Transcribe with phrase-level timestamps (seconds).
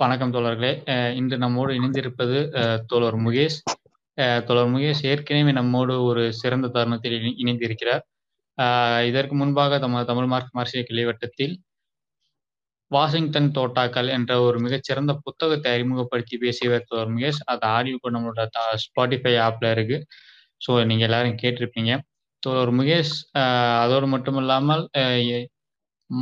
[0.00, 0.70] வணக்கம் தோழர்களே.
[1.18, 2.36] இன்று நம்மோடு இணைந்திருப்பது
[2.90, 3.56] தோழர் முகேஷ்.
[4.48, 8.02] தோழர் முகேஷ் ஏற்கனவே நம்மோடு ஒரு சிறந்த தருணத்தில் இணைந்திருக்கிறார்.
[9.08, 11.54] இதற்கு முன்பாக தமது தமிழ் மார்க் மார்சிய கிளை வட்டத்தில்
[12.90, 17.42] வாஷிங்டன் தோட்டாக்கள் என்ற ஒரு மிகச்சிறந்த புத்தகத்தை அறிமுகப்படுத்தி பேசியவர் தோழர் முகேஷ்.
[17.54, 18.48] அது ஆடியோ கூட நம்மளோட
[18.86, 20.00] ஸ்பாட்டிஃபை ஆப்ல இருக்கு.
[20.60, 21.92] ஸோ நீங்க எல்லாரும் கேட்டிருப்பீங்க.
[22.42, 23.16] தோழர் முகேஷ்
[23.84, 25.48] அதோடு மட்டுமில்லாமல் இல்லாமல்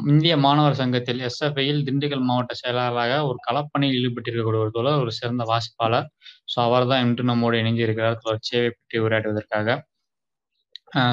[0.08, 6.06] இந்திய மாணவர் சங்கத்தில் எஸ்.எஃப்.ஐ.யில் திண்டுக்கல் மாவட்ட செயலாளராக ஒரு களப்பணியில் ஈடுபட்டிருக்கக்கூடிய ஒரு தோழர், ஒரு சிறந்த வாசிப்பாளர்.
[6.52, 9.68] ஸோ அவர் தான் இன்று நம்மோடு இணைஞ்சிருக்கிறார் தோழர் சேவை பற்றி உரையாடுவதற்காக.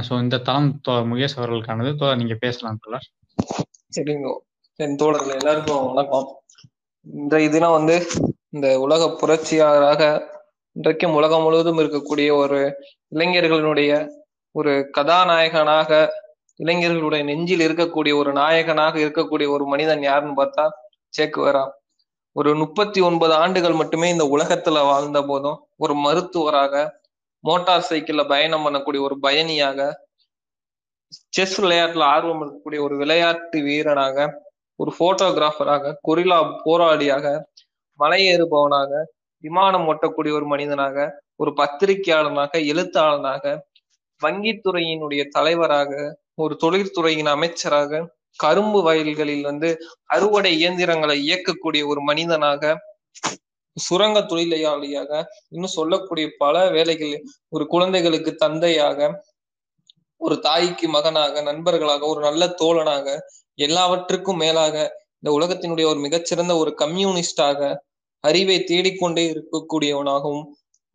[0.08, 1.92] ஸோ இந்த தளம் தோழர் முகேஷ் அவர்களுக்கானது.
[1.96, 3.08] தோழர் நீங்க பேசலாம் தோழர்.
[3.94, 4.30] சரிங்க.
[4.80, 6.28] என் தோழர்கள் எல்லாருக்கும் வணக்கம்.
[7.06, 7.96] இன்றைய தினம் வந்து
[8.50, 10.04] இந்த உலக புரட்சியாளராக
[10.76, 12.60] இன்றைக்கும் உலகம் முழுவதும் இருக்கக்கூடிய ஒரு
[13.12, 13.92] இளைஞர்களினுடைய
[14.56, 15.92] ஒரு கதாநாயகனாக
[16.60, 20.66] இளைஞர்களுடைய நெஞ்சில் இருக்கக்கூடிய ஒரு நாயகனாக இருக்கக்கூடிய ஒரு மனிதன் யாருன்னு பார்த்தா
[21.14, 21.64] சேக்குவேரா.
[22.36, 26.74] ஒரு முப்பத்தி ஒன்பது ஆண்டுகள் மட்டுமே இந்த உலகத்துல வாழ்ந்த போதும் ஒரு மருத்துவராக
[27.44, 29.80] மோட்டார் சைக்கிள்ல பயணம் பண்ணக்கூடிய ஒரு பயணியாக
[31.34, 34.18] செஸ் விளையாட்டுல ஆர்வம் இருக்கக்கூடிய ஒரு விளையாட்டு வீரனாக
[34.80, 37.26] ஒரு போட்டோகிராஃபராக கொரில்லா போராளியாக
[38.00, 38.92] மலை ஏறுபவனாக
[39.44, 40.98] விமானம் ஓட்டக்கூடிய ஒரு மனிதனாக
[41.36, 43.44] ஒரு பத்திரிகையாளனாக எழுத்தாளனாக
[44.22, 45.92] வங்கித்துறையினுடைய தலைவராக
[46.38, 48.02] ஒரு தொழில்துறையின் அமைச்சராக
[48.40, 49.70] கரும்பு வயல்களில் வந்து
[50.08, 52.74] அறுவடை இயந்திரங்களை இயக்கக்கூடிய ஒரு மனிதனாக
[53.78, 55.12] சுரங்க தொழிலாளியாக
[55.50, 57.16] இன்னும் சொல்லக்கூடிய பல வேலைகள்
[57.50, 59.10] ஒரு குழந்தைகளுக்கு தந்தையாக
[60.22, 63.08] ஒரு தாய்க்கு மகனாக நண்பர்களாக ஒரு நல்ல தோழனாக
[63.58, 64.76] எல்லாவற்றுக்கும் மேலாக
[65.20, 67.70] இந்த உலகத்தினுடைய ஒரு மிகச்சிறந்த ஒரு கம்யூனிஸ்டாக
[68.24, 70.46] அறிவை தேடிக்கொண்டே இருக்கக்கூடியவனாகவும்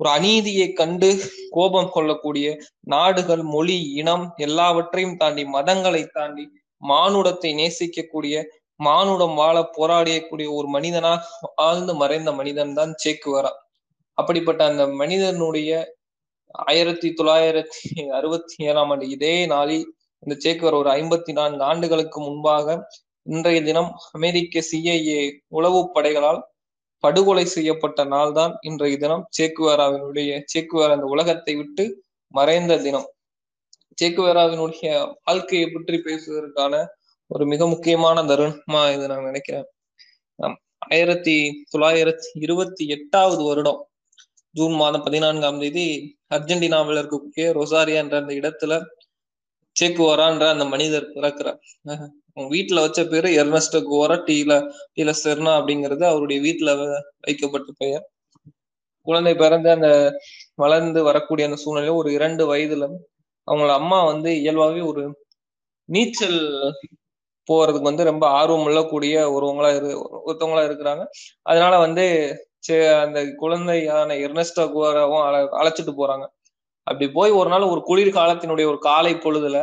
[0.00, 1.10] ஒரு அநீதியை கண்டு
[1.50, 2.46] கோபம் கொள்ளக்கூடிய
[2.84, 6.44] நாடுகள் மொழி இனம் எல்லாவற்றையும் தாண்டி மதங்களை தாண்டி
[6.82, 8.34] மானுடத்தை நேசிக்கக்கூடிய
[8.80, 13.50] மானுடம் வாழ போராடியக்கூடிய ஒரு மனிதனாக ஆழ்ந்து மறைந்த மனிதன் தான் சேக்குவரா.
[14.18, 15.70] அப்படிப்பட்ட அந்த மனிதனுடைய
[16.66, 19.84] ஆயிரத்தி தொள்ளாயிரத்தி அறுபத்தி ஏழாம் ஆண்டு இதே நாளில்
[20.22, 22.76] இந்த சேக்குவர் ஒரு ஐம்பத்தி நான்கு ஆண்டுகளுக்கு முன்பாக
[23.26, 26.40] இன்றைய தினம் அமெரிக்க சிஐஏ உளவு படைகளால்
[27.04, 31.84] படுகொலை செய்யப்பட்ட நாள்தான் இன்றைய தினம் சேக்குவேராவினுடைய சேக்குவேரா அந்த உலகத்தை விட்டு
[32.34, 33.06] மறைந்த தினம்.
[33.98, 34.90] சேக்குவேராவினுடைய
[35.28, 36.74] வாழ்க்கையை பற்றி பேசுவதற்கான
[37.30, 39.66] ஒரு மிக முக்கியமான தருணமா இது நான் நினைக்கிறேன்.
[40.94, 41.36] ஆயிரத்தி
[41.72, 43.80] தொள்ளாயிரத்தி இருபத்தி எட்டாவது வருடம்
[44.54, 45.86] ஜூன் மாதம் பதினான்காம் தேதி
[46.36, 48.72] அர்ஜென்டினாவில் இருக்கக்கூடிய ரொசாரியா என்ற அந்த இடத்துல
[49.76, 51.58] சேக்குவாரான்ற அந்த மனிதர் பிறக்கிறார்.
[52.50, 54.52] வீட்டுல வச்ச பேரு எர்னஸ்ட குவாரா டீல
[54.96, 56.70] டீல செர்னா அப்படிங்கிறது அவருடைய வீட்டுல
[57.26, 58.04] வைக்கப்பட்ட பெயர்.
[59.06, 59.88] குழந்தை பிறந்து அந்த
[60.58, 62.86] வளர்ந்து வரக்கூடிய அந்த சூழ்நிலை ஒரு இரண்டு வயதுல
[63.48, 65.02] அவங்களோட அம்மா வந்து இயல்பாவே ஒரு
[65.88, 66.40] நீச்சல்
[67.48, 69.90] போறதுக்கு வந்து ரொம்ப ஆர்வம் உள்ளக்கூடிய ஒருவங்களா இரு
[70.28, 71.04] ஒருத்தவங்களா இருக்கிறாங்க.
[71.46, 72.04] அதனால வந்து
[73.04, 76.24] அந்த குழந்தையான எர்னஸ்டா குவாராவும் அழ அழைச்சிட்டு போறாங்க.
[76.86, 79.58] அப்படி போய் ஒரு நாள் ஒரு குளிர் காலத்தினுடைய ஒரு காலை பொழுதுல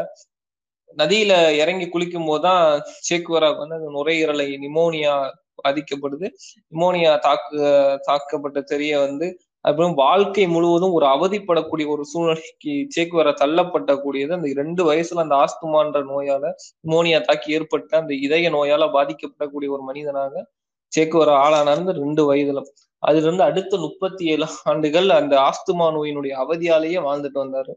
[0.98, 2.62] நதியில இறங்கி குளிக்கும் போதுதான்
[3.08, 5.14] சேக்குவராக்கு வந்து அந்த நுரையீரலை நிமோனியா
[5.60, 6.28] பாதிக்கப்படுது.
[6.74, 7.60] நிமோனியா தாக்கு
[8.08, 9.28] தாக்கப்பட்ட தெரிய வந்து
[9.66, 16.02] அப்புறம் வாழ்க்கை முழுவதும் ஒரு அவதிப்படக்கூடிய ஒரு சூழ்நிலைக்கு சேக்குவர தள்ளப்பட்ட கூடியது அந்த ரெண்டு வயசுல அந்த ஆஸ்துமான்ற
[16.12, 16.44] நோயால
[16.84, 20.44] நிமோனியா தாக்கி ஏற்பட்ட அந்த இதய நோயால பாதிக்கப்படக்கூடிய ஒரு மனிதனாக
[20.92, 22.62] சேக்குவர ஆளானார்ந்து ரெண்டு வயதுல
[23.04, 27.74] அதிலிருந்து அடுத்த முப்பத்தி ஏழு ஆண்டுகள் அந்த ஆஸ்துமா நோயினுடைய அவதியாலேயே வாழ்ந்துட்டு வந்தாரு.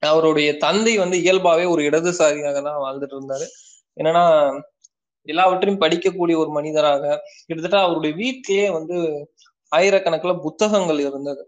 [0.00, 3.46] அவருடைய தந்தை வந்து இயல்பாவே ஒரு இடதுசாரியாக தான் வாழ்ந்துட்டு இருந்தாரு.
[3.96, 4.24] என்னன்னா
[5.28, 7.04] எல்லாவற்றையும் படிக்கக்கூடிய ஒரு மனிதராக
[7.46, 8.96] கிட்டத்தட்ட அவருடைய வீட்டிலேயே வந்து
[9.72, 11.42] ஆயிரக்கணக்கில் புத்தகங்கள் இருந்தது.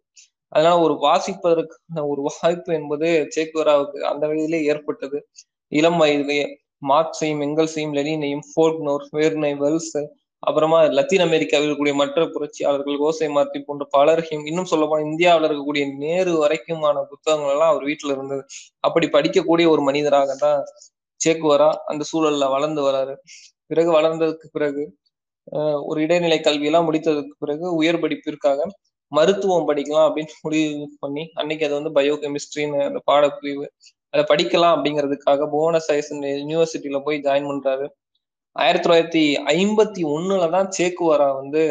[0.52, 5.18] அதனால ஒரு வாசிப்பதற்கான ஒரு வாய்ப்பு என்பது சேக்குவராவுக்கு அந்த வயதிலே ஏற்பட்டது.
[5.72, 6.46] இளம் வயதிலேயே
[6.88, 9.96] மார்க்ஸையும் எங்கல்ஸையும் லெனினையும் ஃபோர்க்னோர் வேர்னை வெல்ஸ்
[10.42, 16.32] அப்புறமா லத்தீன் அமெரிக்காவில் இருக்கக்கூடிய மற்ற புரட்சியாளர்கள் கோசை மாத்தி போன்ற பலரையும் இன்னும் சொல்ல இந்தியாவில் இருக்கக்கூடிய நேரு
[16.42, 18.42] வரைக்குமான புத்தகங்கள் எல்லாம் அவர் வீட்டுல இருந்தது.
[18.86, 20.60] அப்படி படிக்கக்கூடிய ஒரு மனிதராக தான்
[21.20, 23.14] சேக்குவரா அந்த சூழல்ல வளர்ந்து வராரு.
[23.70, 24.82] பிறகு வளர்ந்ததுக்கு பிறகு
[25.90, 28.60] ஒரு இடைநிலை கல்வியெல்லாம் முடித்ததுக்கு பிறகு உயர் படிப்பிற்காக
[29.12, 33.66] மருத்துவம் படிக்கலாம் அப்படின்னு முடிவு பண்ணி அன்னைக்கு அது வந்து பயோ கெமிஸ்ட்ரின்னு அந்த பாடப்பிரிவு.
[34.14, 36.10] அதை படிக்கலாம் அப்படிங்கிறதுக்காக போனஸ் ஐஸ்
[36.42, 37.86] யூனிவர்சிட்டியில போய் ஜாயின் பண்றாரு.
[38.56, 39.24] ஆயிரத்தி தொள்ளாயிரத்தி
[39.54, 41.62] ஐம்பத்தி ஒண்ணுல தான் சேக்குவாரா வந்து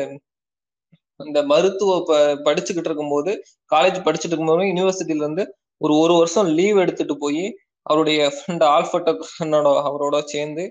[1.20, 3.32] இந்த மருத்துவ ப படிச்சுக்கிட்டு இருக்கும்போது
[3.72, 5.44] காலேஜ் படிச்சுட்டு இருக்கும்போது யூனிவர்சிட்டியில இருந்து
[5.82, 7.44] ஒரு ஒரு வருஷம் லீவ் எடுத்துட்டு போய்
[7.86, 10.64] அவருடைய ஃப்ரெண்ட் ஆல்பர்டோட அவரோட சேர்ந்து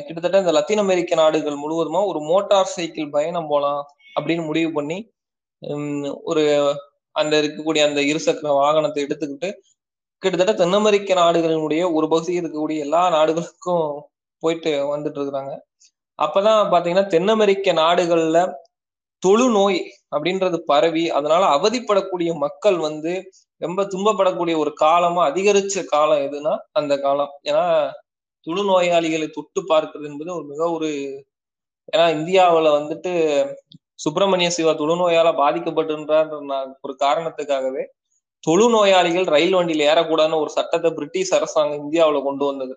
[0.00, 3.80] கிட்டத்தட்ட இந்த லத்தீன் அமெரிக்க நாடுகள் முழுவதுமா ஒரு மோட்டார் சைக்கிள் பயணம் போலாம்
[4.16, 4.98] அப்படின்னு முடிவு பண்ணி
[6.24, 6.44] ஒரு
[7.16, 9.48] அந்த இருக்கக்கூடிய அந்த இருசக்கர வாகனத்தை எடுத்துக்கிட்டு
[10.22, 13.86] கிட்டத்தட்ட தென் அமெரிக்க நாடுகளினுடைய ஒரு பகுதியில் இருக்கக்கூடிய எல்லா நாடுகளுக்கும்
[14.42, 15.52] போயிட்டு வந்துட்டு இருக்கிறாங்க
[16.18, 18.38] அப்பதான் பாத்தீங்கன்னா தென் அமெரிக்க நாடுகள்ல
[19.22, 19.80] தொழுநோய்
[20.14, 23.12] அப்படின்றது பரவி அதனால அவதிப்படக்கூடிய மக்கள் வந்து
[23.60, 27.32] ரொம்ப துன்பப்படக்கூடிய ஒரு காலமா அதிகரிச்ச காலம் எதுனா அந்த காலம்.
[27.50, 27.64] ஏன்னா
[28.46, 30.88] தொழுநோயாளிகளை தொட்டு பார்க்கிறது என்பது ஒரு மிக ஒரு
[31.88, 33.12] ஏன்னா இந்தியாவில் வந்துட்டு
[34.04, 36.30] சுப்பிரமணிய சிவா தொழுநோயால பாதிக்கப்பட்டிருந்தார்
[36.86, 37.84] ஒரு காரணத்துக்காகவே
[38.44, 42.74] தொழு நோயாளிகள் ரயில் வண்டியில் ஏறக்கூடாதுன்னு ஒரு சட்டத்தை பிரிட்டிஷ் அரசாங்கம் இந்தியாவில் கொண்டு வந்தது.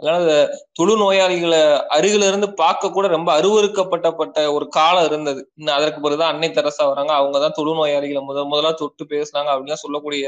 [0.00, 0.30] அதனால
[0.72, 1.60] தொழு நோயாளிகளை
[1.96, 5.40] அருகில இருந்து பார்க்க கூட ரொம்ப அருவறுக்கப்பட்டப்பட்ட ஒரு காலம் இருந்தது.
[5.54, 7.12] இன்னும் அதற்கு பிறகுதான் அன்னை தெரசா வராங்க.
[7.12, 10.24] அவங்கதான் தொழு நோயாளிகளை முதல் முதலா தொட்டு பேசுனாங்க அப்படின்னு சொல்லக்கூடிய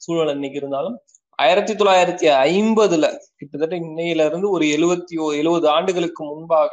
[0.00, 0.96] சூழல் இன்னைக்கு இருந்தாலும்
[1.38, 3.06] ஆயிரத்தி தொள்ளாயிரத்தி ஐம்பதுல
[3.36, 6.72] கிட்டத்தட்ட இன்னையில இருந்து ஒரு எழுவத்தி எழுபது ஆண்டுகளுக்கு முன்பாக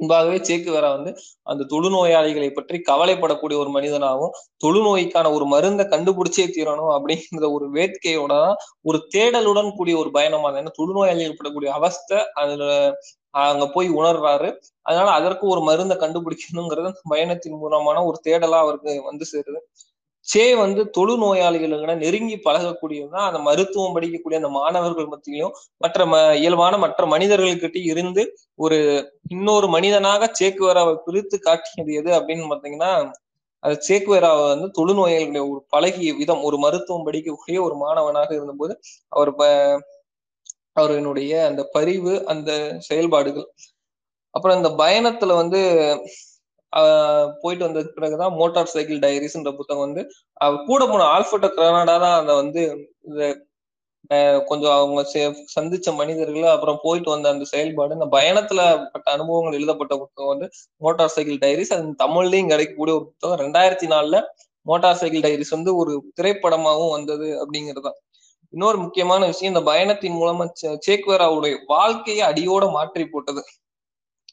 [0.00, 1.10] முன்பாகவே சேக்குவேரா வந்து
[1.46, 4.34] அந்த தொழுநோயாளிகளை பற்றி கவலைப்படக்கூடிய ஒரு மனிதனாகவும்
[4.64, 10.72] தொழுநோய்க்கான ஒரு மருந்தை கண்டுபிடிச்சே தீரணும் அப்படிங்கிற ஒரு வேட்கையோட தான் ஒரு தேடலுடன் கூடிய ஒரு பயணமா ஏன்னா
[10.80, 12.64] தொழுநோயாளிகள் படக்கூடிய அவஸ்தை அதுல
[13.44, 14.48] அங்க போய் உணர்றாரு.
[14.86, 19.60] அதனால அதற்கு ஒரு மருந்தை கண்டுபிடிக்கணுங்கிறது பயணத்தின் மூலமான ஒரு தேடலா அவருக்கு வந்து சேருது.
[20.28, 26.78] சே வந்து தொழு நோயாளிகளுக்கு நெருங்கி பழகக்கூடியதுதான் அந்த மருத்துவம் படிக்கக்கூடிய அந்த மாணவர்கள் மத்தியிலும் மற்ற ம இயல்பான
[26.78, 28.24] மற்ற மனிதர்கள்கிட்ட இருந்து
[28.58, 28.78] ஒரு
[29.28, 32.92] இன்னொரு மனிதனாக சேக்குவேராவை பிரித்து காட்டியது எது அப்படின்னு பாத்தீங்கன்னா
[33.62, 38.74] அது சேக்குவேராவை வந்து தொழுநோயாளிகளுடைய ஒரு பழகிய விதம் ஒரு மருத்துவம் படிக்கக்கூடிய ஒரு மாணவனாக இருந்தபோது
[39.12, 39.32] அவர்
[40.76, 42.50] அவரினுடைய அந்த பரிவு அந்த
[42.88, 43.46] செயல்பாடுகள்.
[44.34, 45.60] அப்புறம் இந்த பயணத்துல வந்து
[47.42, 50.02] போயிட்டு வந்ததுக்கு பிறகுதான் மோட்டார் சைக்கிள் டைரிஸ்ன்ற புத்தகம் வந்து
[50.66, 52.62] கூட போன ஆல்பர்டோ கிரனாடா தான் அதை வந்து
[54.50, 55.00] கொஞ்சம் அவங்க
[55.54, 58.60] சந்திச்ச மனிதர்கள் அப்புறம் போயிட்டு வந்த அந்த செயல்பாடு இந்த பயணத்துல
[58.92, 60.46] பட்ட அனுபவங்கள் எழுதப்பட்ட புத்தகம் வந்து
[60.82, 61.72] மோட்டார் சைக்கிள் டைரிஸ்.
[61.74, 63.40] அது தமிழ்லயும் கிடைக்கக்கூடிய ஒரு புத்தகம்.
[63.44, 64.18] ரெண்டாயிரத்தி நாலுல
[64.66, 67.98] மோட்டார் சைக்கிள் டைரிஸ் வந்து ஒரு திரைப்படமாகவும் வந்தது அப்படிங்கறதுதான்
[68.52, 70.44] இன்னொரு முக்கியமான விஷயம் இந்த பயணத்தின் மூலமா
[70.86, 73.42] சேக்வேராவுடைய வாழ்க்கையை அடியோட மாற்றி போட்டது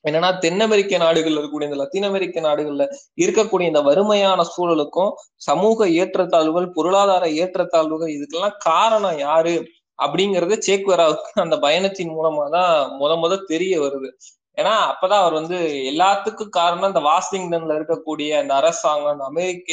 [0.06, 2.84] என்னன்னா தென் அமெரிக்க நாடுகள்ல இருக்கக்கூடிய இந்த லத்தீன் அமெரிக்க நாடுகள்ல
[3.24, 5.12] இருக்கக்கூடிய இந்த வறுமையான சூழலுக்கும்
[5.48, 9.56] சமூக ஏற்றத்தாழ்வுகள் பொருளாதார ஏற்றத்தாழ்வுகள் இதுக்கெல்லாம் காரணம் யாரு?
[10.00, 12.72] அப்படிங்கறது சேக்வராவுக்கு அந்த பயணத்தின் மூலமா தான்
[13.02, 14.10] முத முத தெரிய வருது.
[14.58, 15.58] ஏன்னா அப்பதான் அவர் வந்து
[15.92, 19.70] எல்லாத்துக்கும் காரணம் இந்த வாஷிங்டன்ல இருக்கக்கூடிய அந்த அரசாங்கம் அந்த அமெரிக்க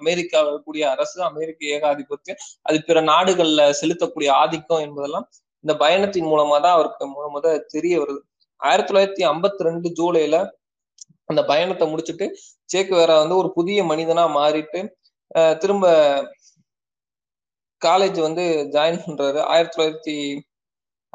[0.00, 5.26] அமெரிக்காவில் இருக்கக்கூடிய அரசு அமெரிக்க ஏகாதிபத்தியம் அது பிற நாடுகள்ல செலுத்தக்கூடிய ஆதிக்கம் என்பதெல்லாம்
[5.64, 8.20] இந்த பயணத்தின் மூலமா தான் அவருக்கு முத முத தெரிய வருது.
[8.68, 10.36] ஆயிரத்தி தொள்ளாயிரத்தி ஐம்பத்தி ரெண்டு ஜூலைல
[11.24, 12.26] அந்த பயணத்தை முடிச்சுட்டு
[12.98, 14.80] வேற வந்து ஒரு புதிய மனிதனா மாறிட்டு
[15.62, 15.86] திரும்ப
[17.82, 19.40] காலேஜ் வந்து ஜாயின் பண்றாரு.
[19.52, 20.16] ஆயிரத்தி தொள்ளாயிரத்தி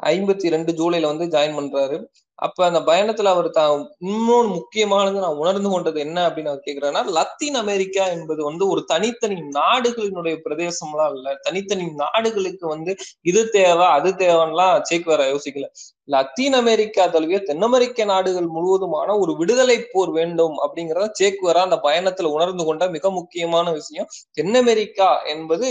[0.02, 1.96] ஐம்பத்தி ரெண்டு ஜூலைல வந்து ஜாயின் பண்றாரு.
[2.38, 3.74] அப்ப அந்த பயணத்துல அவர் தான்
[4.06, 9.36] இன்னொன்று முக்கியமானது நான் உணர்ந்து கொண்டது என்ன அப்படின்னு அவர் கேக்குறேன்னா லத்தீன் அமெரிக்கா என்பது வந்து ஒரு தனித்தனி
[9.56, 11.28] நாடுகளினுடைய பிரதேசம்லாம் இல்ல.
[11.42, 12.94] தனித்தனி நாடுகளுக்கு வந்து
[13.24, 15.68] இது தேவை அது தேவைன்னா சேக் வேற யோசிக்கல.
[16.08, 22.30] லத்தீன் அமெரிக்கா தழுவிய தென் அமெரிக்க நாடுகள் முழுவதுமான ஒரு விடுதலை போர் வேண்டும் அப்படிங்கிறத சேக்குவரா அந்த பயணத்துல
[22.36, 24.08] உணர்ந்து கொண்ட மிக முக்கியமான விஷயம்.
[24.32, 25.68] தென் அமெரிக்கா என்பது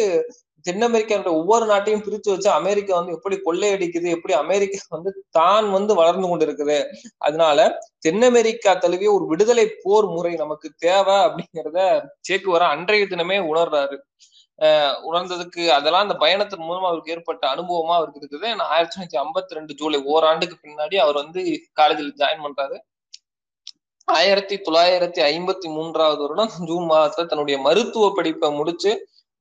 [0.65, 5.93] தென் அமெரிக்காவோட ஒவ்வொரு நாட்டையும் பிரித்து வச்சு அமெரிக்கா வந்து எப்படி கொள்ளையடிக்குது எப்படி அமெரிக்கா வந்து தான் வந்து
[5.95, 6.77] வளர்ந்து கொண்டு இருக்குது
[7.17, 7.59] அதனால
[7.99, 11.79] தென் அமெரிக்கா தழுவிய ஒரு விடுதலை போர் முறை நமக்கு தேவை அப்படிங்கிறத
[12.29, 13.97] சேக்குவரா அன்றைய தினமே உணர்றாரு.
[14.59, 18.47] அஹ் உணர்ந்ததுக்கு அதெல்லாம் அந்த பயணத்தின் மூலமா அவருக்கு ஏற்பட்ட அனுபவமா அவருக்கு இருக்குது.
[18.75, 21.41] ஆயிரத்தி தொள்ளாயிரத்தி ஐம்பத்தி ரெண்டு ஜூலை ஓராண்டுக்கு பின்னாடி அவர் வந்து
[21.73, 22.77] காலேஜில் ஜாயின் பண்றாரு.
[24.07, 28.91] ஆயிரத்தி தொள்ளாயிரத்தி ஐம்பத்தி மூன்றாவது வருடம் ஜூன் மாதத்துல தன்னுடைய மருத்துவ படிப்பை முடிச்சு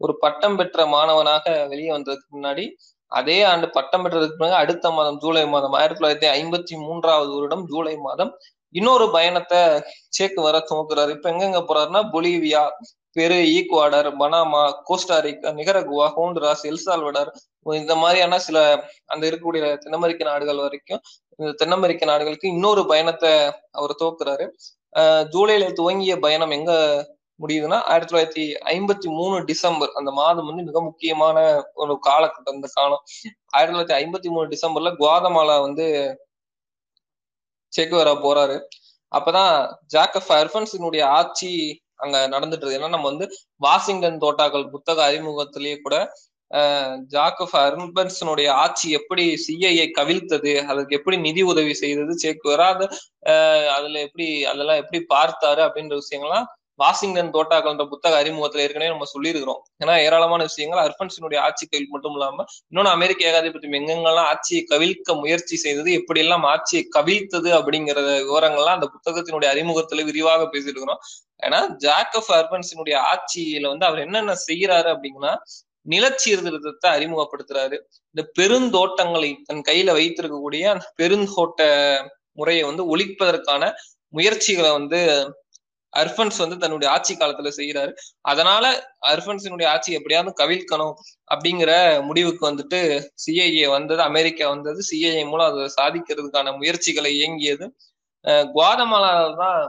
[0.04, 2.64] ஒரு பட்டம் பெற்ற மாணவனாக வெளியே வந்ததுக்கு முன்னாடி
[3.12, 7.94] அதே ஆண்டு பட்டம் பெற்றதுக்கு பிறகு அடுத்த மாதம் ஜூலை மாதம் ஆயிரத்தி தொள்ளாயிரத்தி ஐம்பத்தி மூன்றாவது வருடம் ஜூலை
[8.06, 8.32] மாதம்
[8.74, 9.60] இன்னொரு பயணத்தை
[10.08, 12.62] சேக்கு வர துவக்குறாரு இப்ப எங்கெங்க போறாருன்னா Bolivia
[13.16, 17.30] Peru Ecuador Panama Costa Rica Nicaragua Honduras El Salvador
[17.76, 18.58] இந்த மாதிரியான சில
[19.06, 21.00] அந்த இருக்கக்கூடிய தென் அமெரிக்க நாடுகள் வரைக்கும்
[21.38, 23.30] இந்த தென் அமெரிக்க நாடுகளுக்கு இன்னொரு பயணத்தை
[23.72, 24.44] அவர் துவக்குறாரு.
[25.26, 26.72] ஜூலையில ஜூலைல துவங்கிய பயணம் எங்க
[27.40, 31.36] முடியுதுன்னா ஆயிரத்தி தொள்ளாயிரத்தி ஐம்பத்தி மூணு டிசம்பர் அந்த மாதம் வந்து மிக முக்கியமான
[31.82, 33.02] ஒரு காலகட்டம் அந்த காலம்.
[33.56, 35.86] ஆயிரத்தி தொள்ளாயிரத்தி ஐம்பத்தி மூணு டிசம்பர்ல குவாதமாலா வந்து
[37.72, 38.56] செக்குவரா போறாரு.
[39.12, 39.54] அப்பதான்
[39.94, 41.50] ஜாக்கப் அர்பன்ஸினுடைய ஆட்சி
[41.96, 43.26] அங்க நடந்துட்டு இருக்கு ஏன்னா நம்ம வந்து
[43.60, 45.96] வாஷிங்டன் தோட்டாக்கள் புத்தக அறிமுகத்திலேயே கூட
[47.12, 52.86] ஜாக்கப் அர்பன்ஸனுடைய ஆட்சி எப்படி சிஐஏ கவிழ்த்தது அதுக்கு எப்படி நிதி உதவி செய்தது சேக்குவரா அது
[53.76, 59.60] அதுல எப்படி அதெல்லாம் எப்படி பார்த்தாரு அப்படின்ற விஷயங்கள்லாம் வாஷிங்டன் தோட்டாக்கள்ன்ற புத்தக அறிமுகத்துல ஏற்கனவே நம்ம சொல்லியிருக்கிறோம்.
[59.84, 65.56] ஏன்னா ஏராளமான விஷயங்கள் அர்பன்ஸினுடைய ஆட்சி கையில் மட்டும் இல்லாம இன்னொன்னு அமெரிக்க ஏகாதிபத்தியம் எங்கெங்கெல்லாம் ஆட்சியை கவிழ்க்க முயற்சி
[65.56, 68.00] செய்தது எப்படி எல்லாம் ஆட்சியை கவிழ்த்தது அப்படிங்கிற
[68.30, 71.02] விவரங்கள்லாம் அந்த புத்தகத்தினுடைய அறிமுகத்துல விரிவாக பேசியிருக்கிறோம்.
[71.46, 75.32] ஏன்னா ஜாக்கப் அர்பன்ஸினுடைய ஆட்சியில வந்து அவர் என்னென்ன செய்யறாரு அப்படின்னா
[75.86, 77.76] நிலச்சீர்திருத்தத்தை அறிமுகப்படுத்துறாரு.
[78.14, 81.62] இந்த பெருந்தோட்டங்களை தன் கையில வைத்திருக்கக்கூடிய அந்த பெருந்தோட்ட
[82.32, 83.72] முறையை வந்து ஒழிப்பதற்கான
[84.08, 85.00] முயற்சிகளை வந்து
[85.94, 88.64] அர்பன்ஸ் வந்து தன்னுடைய ஆட்சி காலத்துல செய்யறாரு அதனால
[89.06, 90.94] அர்பன்ஸினுடைய ஆட்சி எப்படியாவது கவிழ்க்கணும்
[91.30, 91.72] அப்படிங்கிற
[92.02, 92.80] முடிவுக்கு வந்துட்டு
[93.24, 94.80] சிஐஏ வந்தது அமெரிக்கா வந்தது.
[94.90, 97.66] சிஐஏ மூலம் அதை சாதிக்கிறதுக்கான முயற்சிகளை இயங்கியது.
[98.54, 99.64] குவாதமாலால தான்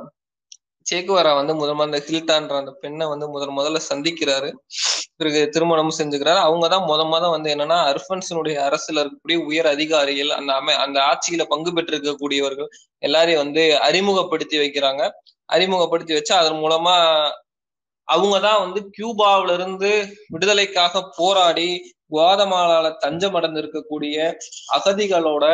[0.89, 4.49] சேக்குவாரா வந்து முதல் அந்த ஹில்டான்ற அந்த பெண்ணை வந்து முதல் முதல்ல சந்திக்கிறாரு.
[5.15, 6.39] பிறகு திருமணமும் செஞ்சுக்கிறாரு.
[6.47, 11.43] அவங்க தான் முத முத வந்து என்னன்னா அர்பன்ஸினுடைய அரசுல இருக்கக்கூடிய உயர் அதிகாரிகள் அந்த அமை அந்த ஆட்சியில
[11.43, 15.09] பங்கு பெற்றிருக்கக்கூடியவர்கள் எல்லாரையும் வந்து அறிமுகப்படுத்தி வைக்கிறாங்க.
[15.45, 16.95] அறிமுகப்படுத்தி வச்சு அதன் மூலமா
[18.07, 19.91] அவங்கதான் வந்து கியூபாவில இருந்து
[20.27, 24.15] விடுதலைக்காக போராடி குவாதமாலால தஞ்சம் அடைந்து இருக்கக்கூடிய
[24.77, 25.45] அகதிகளோட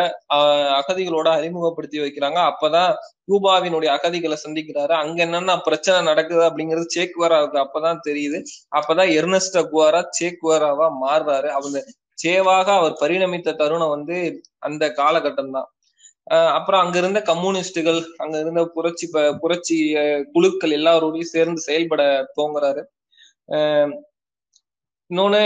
[0.79, 2.39] அகதிகளோட அறிமுகப்படுத்தி வைக்கிறாங்க.
[2.51, 2.91] அப்பதான்
[3.25, 4.93] கியூபாவினுடைய அகதிகளை சந்திக்கிறாரு.
[5.03, 8.39] அங்க என்னென்ன பிரச்சனை நடக்குது அப்படிங்கிறது சேக்குவாராவுக்கு அப்பதான் தெரியுது.
[8.79, 11.49] அப்பதான் எர்னஸ்ட குவாரா சேக்குவாராவா மாறுறாரு.
[11.59, 11.79] அவங்க
[12.23, 14.17] சேவாக அவர் பரிணமித்த தருணம் வந்து
[14.67, 15.69] அந்த காலகட்டம் தான்
[16.57, 19.05] அப்புறம் அங்க இருந்த கம்யூனிஸ்டுகள் அங்க இருந்த புரட்சி
[19.43, 19.77] புரட்சி
[20.35, 22.03] குழுக்கள் எல்லாரோடையும் சேர்ந்து செயல்பட
[22.37, 22.81] தோங்குறாரு
[25.11, 25.41] இன்னொன்னு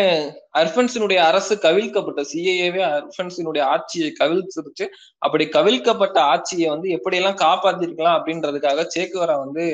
[0.59, 4.85] அர்பன்ஸினுடைய அரசு கவிழ்க்கப்பட்ட சிஏஏவே அர்பன்ஸினுடைய ஆட்சியை கவிழ்த்துருச்சு.
[5.17, 9.65] அப்படி கவிழ்க்கப்பட்ட ஆட்சியை வந்து எப்படியெல்லாம் காப்பாத்திருக்கலாம் அப்படின்றதுக்காக சேக்குவரா வந்து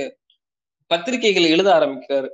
[0.92, 2.30] பத்திரிகைகள் எழுத ஆரம்பிக்கிறாரு.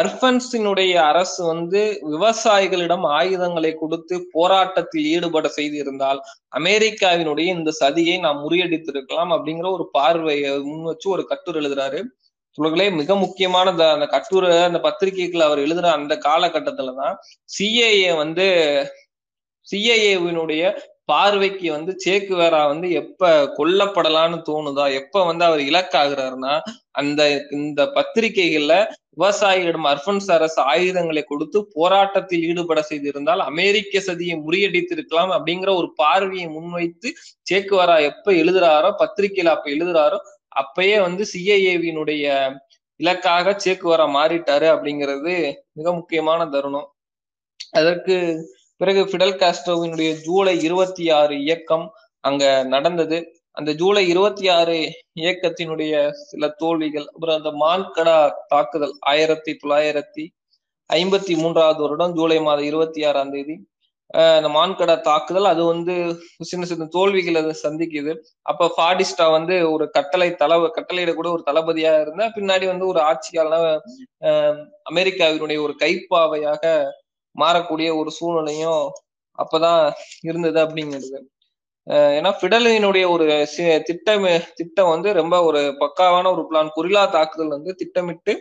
[0.00, 1.80] அர்பன்ஸினுடைய அரசு வந்து
[2.12, 6.20] விவசாயிகளிடம் ஆயுதங்களை கொடுத்து போராட்டத்தில் ஈடுபட செய்திருந்தால்
[6.60, 12.00] அமெரிக்காவினுடைய இந்த சதியை நாம் முறியடித்திருக்கலாம் அப்படிங்கிற ஒரு பார்வையை முன் வச்சு ஒரு கட்டுரை எழுதுறாரு.
[12.58, 17.16] உலகிலே மிக முக்கியமான அந்த கட்டுரை அந்த பத்திரிகைகள் அவர் எழுதுற அந்த காலகட்டத்துலதான்
[17.48, 18.46] சிஏஏ வந்து
[19.66, 20.62] சிஏஏவினுடைய
[21.08, 26.54] பார்வைக்கு வந்து சேக்குவேரா வந்து எப்ப கொல்லப்படலான்னு தோணுதா எப்ப வந்து அவர் இலக்காகிறாருன்னா
[26.92, 28.74] அந்த இந்த பத்திரிகைகள்ல
[29.14, 37.10] விவசாயிகளிடம் அர்பன்ஸ் அரசு ஆயுதங்களை கொடுத்து போராட்டத்தில் ஈடுபட செய்திருந்தால் அமெரிக்க சதியை முறியடித்திருக்கலாம் அப்படிங்கிற ஒரு பார்வையை முன்வைத்து
[37.50, 40.20] சேக்குவாரா எப்ப எழுதுறாரோ பத்திரிகையில அப்ப எழுதுறாரோ
[40.62, 42.24] அப்பயே வந்து சிஐஏவினுடைய
[43.00, 45.34] இலக்காக சேக்குவாரா மாறிட்டாரு அப்படிங்கிறது
[45.72, 46.88] மிக முக்கியமான தருணம்.
[47.70, 48.16] அதற்கு
[48.80, 51.86] பிறகு ஃபிடல் காஸ்ட்ரோவினுடைய ஜூலை இருபத்தி ஆறு இயக்கம்
[52.24, 53.18] அங்க நடந்தது.
[53.52, 54.76] அந்த ஜூலை இருபத்தி ஆறு
[55.20, 58.16] இயக்கத்தினுடைய சில தோல்விகள் அப்புறம் அந்த மான்கடா
[58.48, 60.24] தாக்குதல் ஆயிரத்தி தொள்ளாயிரத்தி
[60.90, 63.56] ஐம்பத்தி மூன்றாவது வருடம் ஜூலை மாதம் இருபத்தி ஆறாம் தேதி
[64.10, 65.94] அந்த மான்கடா தாக்குதல் அது வந்து
[66.50, 68.12] சின்ன சின்ன தோல்விகள் அதை சந்திக்குது.
[68.42, 73.58] அப்ப ஃபாடிஸ்டா வந்து ஒரு கட்டளை தள கட்டளையிட கூட ஒரு தளபதியா இருந்தா பின்னாடி வந்து ஒரு ஆட்சியாளன
[74.92, 76.62] அமெரிக்காவினுடைய ஒரு கைப்பாவையாக
[77.36, 78.84] மாறக்கூடிய ஒரு சூழ்நிலையும்
[79.38, 79.82] அப்பதான்
[80.28, 81.18] இருந்தது அப்படிங்கிறது.
[82.18, 83.26] ஏன்னா பிடலினுடைய ஒரு
[83.88, 86.72] திட்டம் திட்டம் வந்து ரொம்ப ஒரு பக்காவான ஒரு பிளான்.
[86.76, 88.32] குரிலா தாக்குதல் வந்து திட்டமிட்டு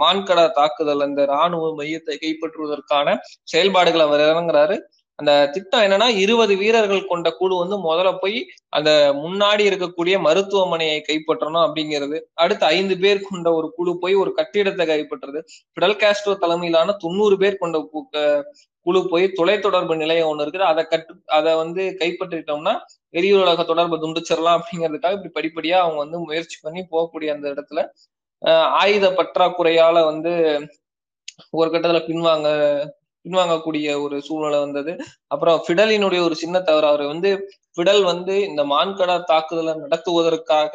[0.00, 3.16] மான்கடா தாக்குதல் அந்த ராணுவ மையத்தை கைப்பற்றுவதற்கான
[3.52, 4.76] செயல்பாடுகளை அவர் இறங்குறாரு.
[5.18, 8.36] அந்த திட்டம் என்னன்னா இருபது வீரர்கள் கொண்ட குழு வந்து முதல்ல போய்
[8.76, 8.90] அந்த
[9.22, 12.18] முன்னாடி இருக்கக்கூடிய மருத்துவமனையை கைப்பற்றணும் அப்படிங்கிறது.
[12.42, 15.40] அடுத்து ஐந்து பேர் கொண்ட ஒரு குழு போய் ஒரு கட்டிடத்தை கைப்பற்றுறது.
[15.76, 17.78] பிடல் காஸ்ட்ரோ தலைமையிலான தொண்ணூறு பேர் கொண்ட
[18.86, 20.68] குழு போய் தொலைத்தொடர்பு நிலையம் ஒண்ணு இருக்குது.
[20.72, 22.74] அதை கட்டு அதை வந்து கைப்பற்றிட்டோம்னா
[23.14, 27.82] வெளியுலக தொடர்பு துண்டிச்சிடலாம் அப்படிங்கிறதுக்காக இப்படி படிப்படியா அவங்க வந்து முயற்சி பண்ணி போகக்கூடிய அந்த இடத்துல
[28.80, 30.32] ஆயுத பற்றாக்குறையால வந்து
[31.52, 32.48] ஒரு கட்டத்துல பின்வாங்க
[33.24, 34.92] பின்வாங்கக்கூடிய ஒரு சூழ்நிலை வந்தது.
[35.26, 36.86] அப்புறம் ஃபிடலினுடைய ஒரு சின்ன தவறு.
[36.86, 37.30] அவர் வந்து
[37.76, 40.74] ஃபிடல் வந்து இந்த மான்கடா தாக்குதலை நடத்துவதற்காக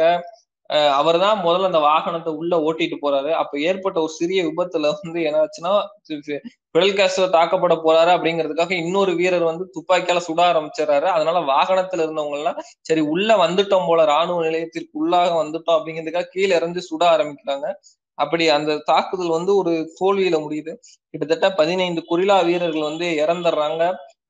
[0.97, 3.31] அவர் தான் முதல்ல அந்த வாகனத்தை உள்ள ஓட்டிட்டு போறாரு.
[3.41, 5.73] அப்ப ஏற்பட்ட ஒரு சிறிய விபத்துல வந்து என்னாச்சுன்னா
[6.75, 11.07] பிடல் காஸ்ட்ரோ தாக்கப்பட போறாரு அப்படிங்கிறதுக்காக இன்னொரு வீரர் வந்து துப்பாக்கியால சுட ஆரம்பிச்சிடறாரு.
[11.15, 16.81] அதனால வாகனத்துல இருந்தவங்க எல்லாம் சரி உள்ள வந்துட்டோம் போல ராணுவ நிலையத்திற்கு உள்ளாக வந்துட்டோம் அப்படிங்கிறதுக்காக கீழே இறந்து
[16.89, 17.67] சுட ஆரம்பிக்கிறாங்க.
[18.17, 20.73] அப்படி அந்த தாக்குதல் வந்து ஒரு தோல்வியில முடியுது.
[21.13, 23.83] கிட்டத்தட்ட பதினைந்து குரிலா வீரர்கள் வந்து இறந்துடுறாங்க.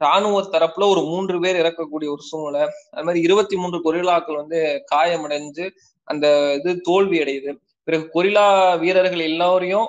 [0.05, 2.63] ராணுவ தரப்புல ஒரு மூன்று பேர் இறக்கக்கூடிய ஒரு சூழ்நிலை.
[2.93, 4.59] அது மாதிரி இருபத்தி மூன்று கொரில்லாக்கள் வந்து
[4.93, 5.65] காயமடைஞ்சு
[6.07, 6.25] அந்த
[6.59, 7.51] இது தோல்வி அடையுது
[7.87, 8.45] பிறகு கொரில்லா
[8.83, 9.87] வீரர்கள் எல்லோரையும்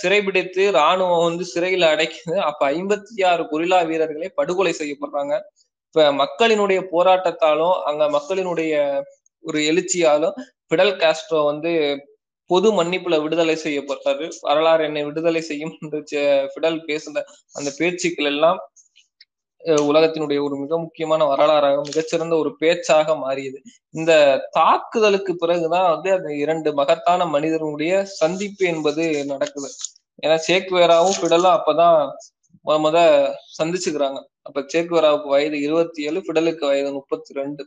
[0.00, 2.36] சிறைபிடித்து ராணுவம் வந்து சிறையில அடைக்குது.
[2.48, 5.34] அப்ப ஐம்பத்தி ஆறு கொரில்லா வீரர்களே படுகொலை செய்யப்படுறாங்க.
[5.88, 8.72] இப்ப மக்களினுடைய போராட்டத்தாலும் அங்க மக்களினுடைய
[9.44, 10.38] ஒரு எழுச்சியாலும்
[10.70, 11.72] பிடல் காஸ்ட்ரோ வந்து
[12.50, 14.26] பொது மன்னிப்புல விடுதலை செய்யப்பட்டாரு.
[14.46, 16.22] வரலாறு என்னை விடுதலை செய்யும் என்று
[16.54, 17.22] பிடல் பேசுன
[17.58, 18.58] அந்த பேச்சுக்கள் எல்லாம்
[19.90, 23.58] உலகத்தினுடைய ஒரு மிக முக்கியமான வரலாறாக மிகச்சிறந்த ஒரு பேச்சாக மாறியது.
[23.94, 24.12] இந்த
[24.50, 29.70] தாக்குதலுக்கு பிறகுதான் வந்து அந்த இரண்டு மகத்தான மனிதர்களுடைய சந்திப்பு என்பது நடக்குது.
[30.24, 31.98] ஏன்னா சேக்வேராவும் பிடலும் அப்பதான்
[32.66, 32.98] முத முத
[33.58, 34.18] சந்திச்சுக்கிறாங்க.
[34.42, 37.62] அப்ப சேக்வேராவுக்கு வயது இருபத்தி ஏழு பிடலுக்கு வயது முப்பத்தி ரெண்டு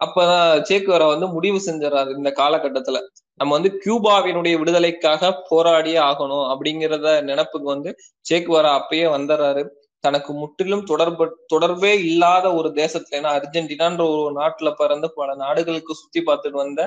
[0.00, 2.98] அப்பதான் சேக்குவரா வந்து முடிவு செஞ்சிடறாரு இந்த காலகட்டத்துல.
[3.40, 7.90] நம்ம வந்து கியூபாவினுடைய விடுதலைக்காக போராடியே ஆகணும் அப்படிங்கிறத நினப்புக்கு வந்து
[8.30, 9.62] சேக்குவரா அப்பயே வந்துடுறாரு.
[10.04, 16.20] தனக்கு முற்றிலும் தொடர்பு தொடர்பே இல்லாத ஒரு தேசத்துல ஏன்னா அர்ஜென்டினான்ற ஒரு நாட்டுல பிறந்து பல நாடுகளுக்கு சுத்தி
[16.20, 16.82] பார்த்துட்டு வந்த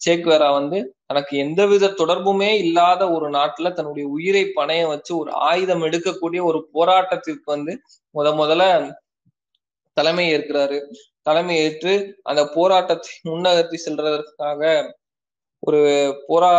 [0.00, 6.40] சேக்வேரா வந்து தனக்கு எந்தவித தொடர்புமே இல்லாத ஒரு நாட்டுல தன்னுடைய உயிரை பணைய வச்சு ஒரு ஆயுதம் எடுக்கக்கூடிய
[6.44, 7.74] ஒரு போராட்டத்திற்கு வந்து
[8.14, 8.64] முத முதல்ல
[9.96, 10.78] தலைமை ஏற்கிறாரு.
[11.22, 14.62] தலைமை ஏற்று அந்த போராட்டத்தை முன்னகர்த்தி செல்றதற்காக
[15.62, 15.80] ஒரு
[16.28, 16.50] போரா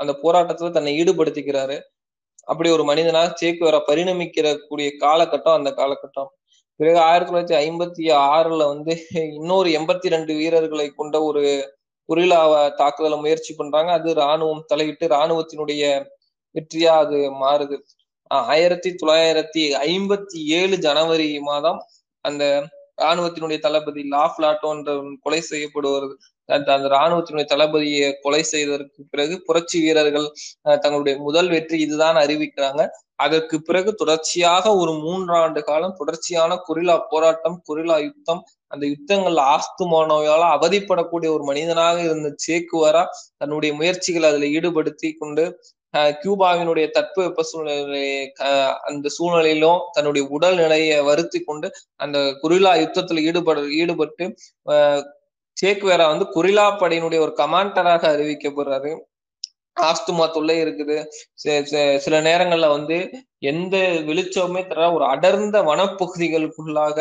[0.00, 1.76] அந்த போராட்டத்துல தன்னை ஈடுபடுத்திக்கிறாரு.
[2.48, 6.30] அப்படி ஒரு மனிதனாக சேக்குவேரா பரிணமிக்கிற கூடிய காலகட்டம் அந்த காலகட்டம்.
[6.80, 8.92] பிறகு ஆயிரத்தி தொள்ளாயிரத்தி ஐம்பத்தி ஆறுல வந்து
[9.38, 11.42] இன்னொரு எண்பத்தி ரெண்டு வீரர்களை கொண்ட ஒரு
[12.08, 13.90] குரிலாவை தாக்குதலை முயற்சி பண்றாங்க.
[13.92, 15.82] அது ராணுவம் தலையிட்டு ராணுவத்தினுடைய
[16.54, 17.76] வெற்றியா அது மாறுது.
[18.30, 21.80] ஆயிரத்தி தொள்ளாயிரத்தி ஐம்பத்தி ஏழு ஜனவரி மாதம்
[22.24, 22.44] அந்த
[23.02, 24.90] ராணுவத்தினுடைய தளபதி லாஃப் லாட்டோன்ற
[25.24, 26.14] கொலை செய்யப்படுவது
[26.48, 30.26] அந்த ராணுவத்தினுடைய தளபதியை கொலை செய்ததற்கு பிறகு புரட்சி வீரர்கள்
[30.82, 32.82] தங்களுடைய முதல் வெற்றி இதுதான் அறிவிக்கிறாங்க.
[33.16, 40.42] அதற்கு பிறகு தொடர்ச்சியாக ஒரு மூன்றாண்டு காலம் தொடர்ச்சியான குரிலா போராட்டம் குரிலா யுத்தம் அந்த யுத்தங்கள் ஆஸ்துமா நோயால
[40.56, 43.02] அவதிப்படக்கூடிய ஒரு மனிதனாக இருந்த சேக்குவரா
[43.36, 45.44] தன்னுடைய முயற்சிகளை அதுல ஈடுபடுத்தி கொண்டு
[46.14, 48.04] கியூபாவினுடைய தட்பவெப்ப சூழ்நிலை
[48.88, 54.26] அந்த சூழ்நிலையிலும் தன்னுடைய உடல் நிலையை வருத்தி கொண்டு அந்த குரிலா யுத்தத்துல ஈடுபட ஈடுபட்டு
[55.56, 58.92] சேக்வேரா வந்து குரிலா படையினுடைய ஒரு கமாண்டராக அறிவிக்கப்படுறாரு.
[59.76, 60.96] ஆஸ்துமா தொல்லை இருக்குது.
[62.04, 62.96] சில நேரங்கள்ல வந்து
[63.52, 63.76] எந்த
[64.08, 66.98] வெளிச்சமுமே தர ஒரு அடர்ந்த வனப்பகுதிகளுக்குள்ளாக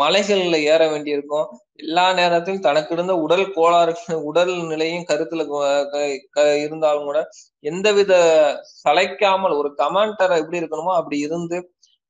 [0.00, 1.46] மலைகள்ல ஏற வேண்டியிருக்கும்.
[1.82, 3.92] எல்லா நேரத்திலும் தனக்கு இருந்த உடல் கோளாறு
[4.28, 5.42] உடல் நிலையும் கருத்துல
[6.64, 7.20] இருந்தாலும் கூட
[7.64, 8.12] எந்தவித
[8.84, 11.58] சளைக்காமல் ஒரு கமாண்டர் எப்படி இருக்கணுமோ அப்படி இருந்து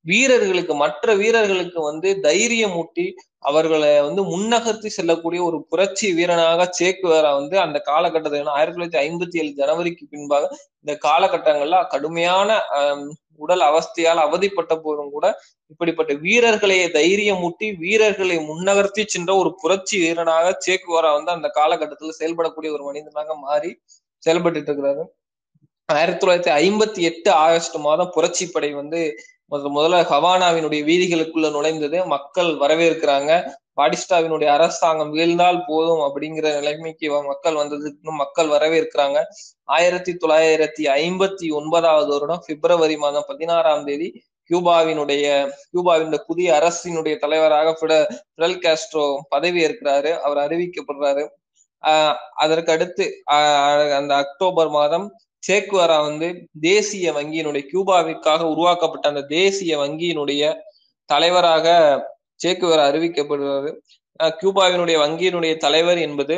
[0.07, 3.07] வீரர்களுக்கு மற்ற வீரர்களுக்கு வந்து தைரியம் ஊட்டி
[3.41, 9.51] அவர்களை வந்து முன்னகர்த்தி செல்லக்கூடிய ஒரு புரட்சி வீரனாக சேக்குவேரா வந்து அந்த காலகட்டத்தில் ஆயிரத்தி தொள்ளாயிரத்தி ஐம்பத்தி ஏழு
[9.61, 10.49] ஜனவரிக்கு பின்பாக
[10.83, 12.51] இந்த காலகட்டங்கள்ல கடுமையான
[13.37, 15.27] உடல் அவஸ்தையால் அவதிப்பட்ட போதும் கூட
[15.71, 22.85] இப்படிப்பட்ட வீரர்களை தைரியமூட்டி வீரர்களை முன்னகர்த்தி சென்ற ஒரு புரட்சி வீரனாக சேக்குவாரா வந்து அந்த காலகட்டத்தில் செயல்படக்கூடிய ஒரு
[22.89, 23.71] மனிதனாக மாறி
[24.23, 25.05] செயல்பட்டு இருக்கிறாரு.
[25.89, 29.01] ஆயிரத்தி தொள்ளாயிரத்தி ஐம்பத்தி எட்டு ஆகஸ்ட் மாதம் புரட்சி படை வந்து
[29.49, 32.07] முதல் முதல்ல ஹவானாவினுடைய வீதிகளுக்குள்ள நுழைந்தது.
[32.07, 33.51] மக்கள் வரவேற்கிறாங்க.
[33.77, 39.23] பாடிஸ்டாவினுடைய அரசாங்கம் வீழ்ந்தால் போதும் அப்படிங்கிற நிலைமைக்கு மக்கள் வந்ததுக்கு மக்கள் வரவேற்கிறாங்க.
[39.65, 48.17] ஆயிரத்தி தொள்ளாயிரத்தி ஐம்பத்தி ஒன்பதாவது வருடம் பிப்ரவரி மாதம் பதினாறாம் தேதி கியூபாவினுடைய கியூபாவினுடைய புதிய அரசினுடைய தலைவராக பிடல்
[48.41, 51.29] காஸ்ட்ரோ பதவி ஏற்கிறாரு அவர் அறிவிக்கப்படுறாரு.
[51.83, 53.23] ஆஹ் அதற்கு அடுத்து
[53.97, 56.29] அந்த அக்டோபர் மாதம் சேக்குவரா வந்து
[56.61, 60.43] தேசிய வங்கியினுடைய கியூபாவிற்காக உருவாக்கப்பட்ட அந்த தேசிய வங்கியினுடைய
[61.11, 61.67] தலைவராக
[62.45, 63.71] சேக்குவரா அறிவிக்கப்படுறாரு
[64.41, 66.37] கியூபாவினுடைய வங்கியினுடைய தலைவர் என்பது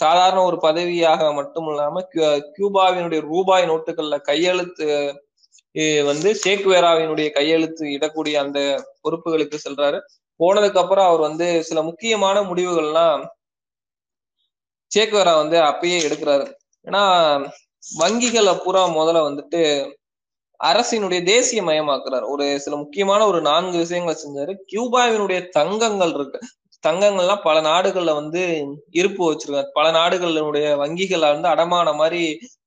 [0.00, 2.02] சாதாரண ஒரு பதவியாக மட்டும் இல்லாம
[2.56, 4.86] கியூபாவினுடைய ரூபாய் நோட்டுகள்ல கையெழுத்து
[6.04, 8.58] வந்து சேக்குவேராவினுடைய கையெழுத்து இடக்கூடிய அந்த
[9.02, 9.98] பொறுப்புகளுக்கு செல்றாரு.
[10.40, 13.22] போனதுக்கு அப்புறம் அவர் வந்து சில முக்கியமான முடிவுகள்லாம்
[14.90, 16.46] சேக்குவேரா வந்து அப்பயே எடுக்கிறாரு.
[16.86, 17.02] ஏன்னா
[17.82, 19.60] வங்கிகளை பூரா முதல்ல வந்துட்டு
[20.60, 24.52] அரசினுடைய தேசிய மயமாக்குறாரு ஒரு சில முக்கியமான ஒரு நான்கு விஷயங்களை செஞ்சாரு.
[24.70, 26.38] கியூபாவினுடைய தங்கங்கள் இருக்கு.
[26.84, 28.40] தங்கங்கள்லாம் பல நாடுகள்ல வந்து
[28.92, 32.22] இருப்பு வச்சிருக்காங்க பல நாடுகளுடைய வங்கிகளை வந்து அடமான மாதிரி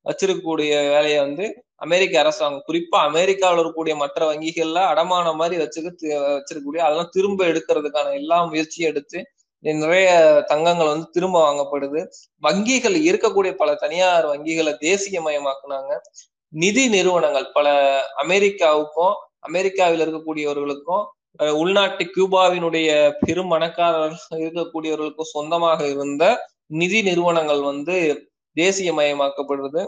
[0.05, 1.45] வச்சிருக்கக்கூடிய வேலையை வந்து
[1.77, 5.89] அமெரிக்க அரசாங்கம் குறிப்பா அமெரிக்காவில் இருக்கக்கூடிய மற்ற வங்கிகள்ல அடமான மாதிரி வச்சுக்க
[6.35, 9.19] வச்சிருக்கக்கூடிய அதெல்லாம் திரும்ப எடுக்கிறதுக்கான எல்லா முயற்சியும் எடுத்து
[9.73, 10.09] நிறைய
[10.47, 12.01] தங்கங்கள் வந்து திரும்ப வாங்கப்படுது.
[12.43, 15.93] வங்கிகள் இருக்கக்கூடிய பல தனியார் வங்கிகளை தேசியமயமாக்குனாங்க
[16.49, 17.67] நிதி நிறுவனங்கள் பல
[18.23, 21.03] அமெரிக்காவுக்கும் அமெரிக்காவில் இருக்கக்கூடியவர்களுக்கும்
[21.37, 22.89] உள்நாட்டு கியூபாவினுடைய
[23.25, 26.23] பெரும் பணக்காரர்கள் இருக்கக்கூடியவர்களுக்கும் சொந்தமாக இருந்த
[26.65, 27.95] நிதி நிறுவனங்கள் வந்து
[28.55, 29.81] தேசியமயமாக்கப்படுறது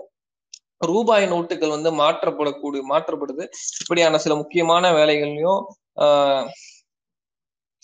[0.78, 3.44] ரூபாய் நோட்டுகள் வந்து மாற்றப்படக்கூடிய மாற்றப்படுது.
[3.82, 5.62] இப்படியான சில முக்கியமான வேலைகள்லையும்
[6.02, 6.48] ஆஹ்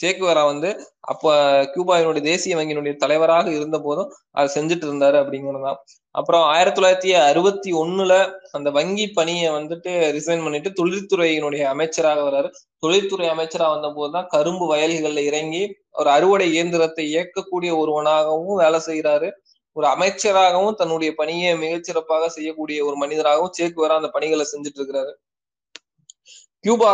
[0.02, 1.32] சேக்குவரா வந்து அப்ப
[1.74, 5.80] கியூபாவினுடைய தேசிய வங்கியினுடைய தலைவராக இருந்த போதும் அதை செஞ்சுட்டு இருந்தாரு அப்படிங்கறதுதான்.
[6.12, 8.14] அப்புறம் ஆயிரத்தி தொள்ளாயிரத்தி அறுபத்தி ஒண்ணுல
[8.52, 12.50] அந்த வங்கி பணியை வந்துட்டு ரிசைன் பண்ணிட்டு தொழில்துறையினுடைய அமைச்சராக வர்றாரு.
[12.80, 19.30] தொழில்துறை அமைச்சரா வந்த போதுதான் கரும்பு வயல்கள்ல இறங்கி ஒரு அறுவடை இயந்திரத்தை இயக்கக்கூடிய ஒருவனாகவும் வேலை செய்யறாரு
[19.76, 25.14] ஒரு அமைச்சராகவும் தன்னுடைய பணியை மிகச்சிறப்பாக செய்யக்கூடிய ஒரு மனிதராகவும் சேக்குவரா அந்த பணிகளை செஞ்சுட்டு இருக்கிறாரு.
[26.64, 26.92] கியூபா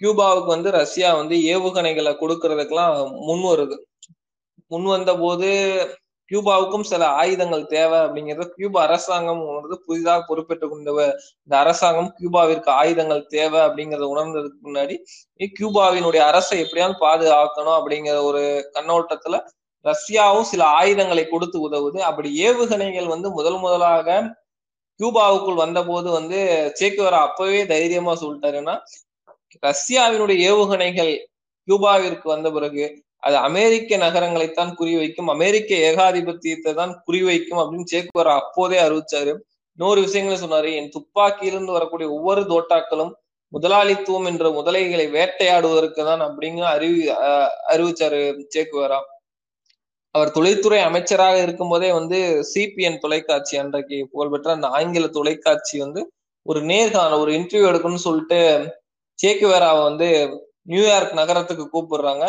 [0.00, 2.94] கியூபாவுக்கு வந்து ரஷ்யா வந்து ஏவுகணைகளை கொடுக்கறதுக்கெல்லாம்
[3.28, 3.76] முன் வருது.
[4.70, 5.48] முன் வந்த போது
[6.30, 10.90] கியூபாவுக்கும் சில ஆயுதங்கள் தேவை அப்படிங்கிறது கியூபா அரசாங்கம் உணர்ந்து புதிதாக பொறுப்பேற்றுக் கொண்ட
[11.46, 14.96] இந்த அரசாங்கம் கியூபாவிற்கு ஆயுதங்கள் தேவை அப்படிங்கறத உணர்ந்ததுக்கு முன்னாடி
[15.58, 18.42] கியூபாவினுடைய அரசை எப்படியாவது பாதுகாக்கணும் அப்படிங்கிற ஒரு
[18.76, 19.38] கண்ணோட்டத்துல
[19.84, 21.98] ரஷ்யாவும் சில ஆயுதங்களை கொடுத்து உதவுது.
[22.08, 24.08] அப்படி ஏவுகணைகள் வந்து முதல் முதலாக
[25.00, 26.38] கியூபாவுக்குள் வந்த போது வந்து
[26.80, 28.74] சேக்குவரா அப்பவே தைரியமா சொல்லிட்டாருன்னா
[29.58, 31.12] ரஷ்யாவினுடைய ஏவுகணைகள்
[31.68, 32.84] கியூபாவிற்கு வந்த பிறகு
[33.18, 39.32] அது அமெரிக்க நகரங்களைத்தான் குறிவைக்கும் அமெரிக்க ஏகாதிபத்தியத்தை தான் குறிவைக்கும் அப்படின்னு சேக்குவரா அப்போதே அறிவிச்சாரு.
[39.78, 43.12] இன்னொரு விஷயங்களை சொன்னாரு என் துப்பாக்கியிலிருந்து வரக்கூடிய ஒவ்வொரு தோட்டாக்களும்
[43.52, 47.02] முதலாளித்துவம் என்ற முதலைகளை வேட்டையாடுவதற்கு தான் அப்படிங்கிற அறிவி
[47.68, 48.20] அறிவிச்சாரு
[48.54, 48.98] சேக்குவரா
[50.14, 52.18] அவர் தொழில்துறை அமைச்சராக இருக்கும் போதே வந்து
[52.54, 58.40] சிபிஎன் தொலைக்காட்சி அன்றைக்கு புகழ்பெற்ற அந்த ஆங்கில தொலைக்காட்சி வந்து ஒரு நேர்காண ஒரு இன்டர்வியூ எடுக்கணும்னு சொல்லிட்டு
[59.22, 60.08] சேக்குவேராவை வந்து
[60.72, 62.24] நியூயார்க் நகரத்துக்கு கூப்பிடுறாங்க.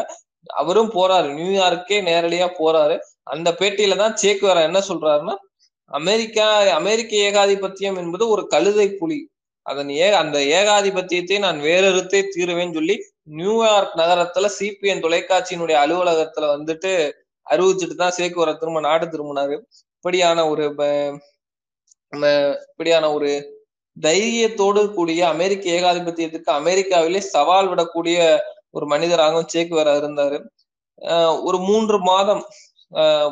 [0.62, 1.28] அவரும் போறாரு.
[1.40, 2.96] நியூயார்க்கே நேரடியா போறாரு.
[3.34, 5.36] அந்த பேட்டியில தான் சேக்குவேரா என்ன சொல்றாருன்னா
[5.92, 6.46] அமெரிக்கா
[6.80, 9.20] அமெரிக்க ஏகாதிபத்தியம் என்பது ஒரு கழுதை புலி.
[9.66, 12.96] அதன் ஏ அந்த ஏகாதிபத்தியத்தை நான் வேறறுத்தே தீருவேன்னு சொல்லி
[13.40, 16.92] நியூயார்க் நகரத்துல சிபிஎன் தொலைக்காட்சியினுடைய அலுவலகத்துல வந்துட்டு
[17.48, 19.56] அறிவிச்சுட்டு தான் சேக்குவர திரும்ப நாடு திரும்பினாரு.
[19.98, 20.64] இப்படியான ஒரு
[22.68, 23.30] இப்படியான ஒரு
[23.98, 28.18] தைரியத்தோடு கூடிய அமெரிக்க ஏகாதிபத்தியத்துக்கு அமெரிக்காவிலே சவால் விடக்கூடிய
[28.70, 30.38] ஒரு மனிதராகவும் வேற இருந்தாரு.
[31.44, 32.44] ஒரு மூன்று மாதம்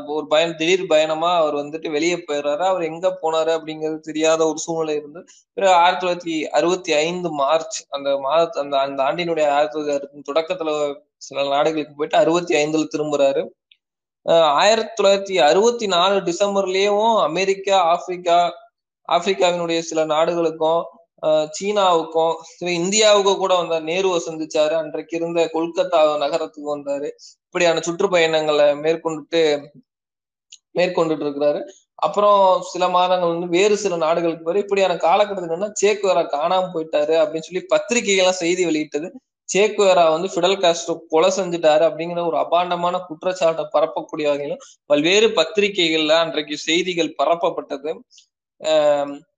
[0.07, 4.95] ஒரு பயன் திடீர் பயணமா அவர் வந்துட்டு வெளியே போயிடுறாரு அவர் எங்க போனாரு அப்படிங்கிறது தெரியாத ஒரு சூழ்நிலை
[4.95, 5.21] இருந்து
[5.53, 10.71] பிறகு ஆயிரத்தி தொள்ளாயிரத்தி அறுபத்தி ஐந்து மார்ச் அந்த மாத அந்த அந்த ஆண்டினுடைய ஆயிரத்தி தொள்ளாயிரத்தி தொடக்கத்துல
[11.17, 13.43] சில நாடுகளுக்கு போயிட்டு அறுபத்தி ஐந்துல திரும்புறாரு.
[14.61, 18.39] ஆயிரத்தி தொள்ளாயிரத்தி அறுபத்தி நாலு டிசம்பர்லயும் அமெரிக்கா ஆப்பிரிக்கா
[19.13, 20.81] ஆப்பிரிக்காவினுடைய சில நாடுகளுக்கும்
[21.57, 22.35] சீனாவுக்கும்
[22.79, 24.73] இந்தியாவுக்கும் கூட வந்தார் நேருவை சந்திச்சாரு.
[24.81, 27.07] அன்றைக்கு இருந்த கொல்கத்தா நகரத்துக்கு வந்தாரு.
[27.47, 29.41] இப்படியான சுற்றுப்பயணங்களை மேற்கொண்டுட்டு
[30.77, 31.61] மேற்கொண்டுட்டு இருக்கிறாரு.
[32.05, 32.41] அப்புறம்
[32.71, 37.63] சில மாதங்கள் வந்து வேறு சில நாடுகளுக்கு போய் இப்படியான காலகட்டத்தில் என்னன்னா சேக்குவேரா காணாம போயிட்டாரு அப்படின்னு சொல்லி
[37.73, 39.07] பத்திரிகைகள்லாம் செய்தி வெளியிட்டது.
[39.49, 46.57] சேக்குவேரா வந்து ஃபிடல் காஸ்ட்ரோ கொலை செஞ்சுட்டாரு அப்படிங்கிற ஒரு அபாண்டமான குற்றச்சாட்டை பரப்பக்கூடிய வகையிலும் பல்வேறு பத்திரிகைகள்ல அன்றைக்கு
[46.67, 47.93] செய்திகள் பரப்பப்பட்டது.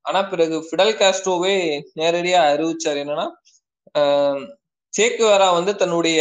[0.06, 1.56] ஆனா பிறகு ஃபிடல் காஸ்ட்ரோவே
[2.00, 3.28] நேரடியா அறிவிச்சார் என்னன்னா
[4.94, 6.20] சேக்குவேரா வந்து தன்னுடைய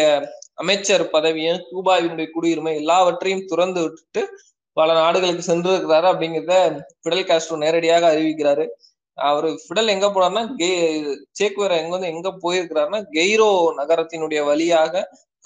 [0.55, 4.23] அமைச்சர் பதவியும் கியூபாவினுடைய குடியுரிமை எல்லாவற்றையும் துறந்து விட்டுட்டு
[4.77, 6.55] பல நாடுகளுக்கு சென்று இருக்கிறாரு அப்படிங்கிறத
[7.03, 8.65] ஃபிடல் காஸ்ட்ரோ நேரடியாக அறிவிக்கிறாரு.
[9.19, 10.69] அவரு ஃபிடல் எங்க போனார்னா கே
[11.39, 14.95] சேக்குவேரா எங்க வந்து எங்க போயிருக்கிறாருன்னா கெய்ரோ நகரத்தினுடைய வழியாக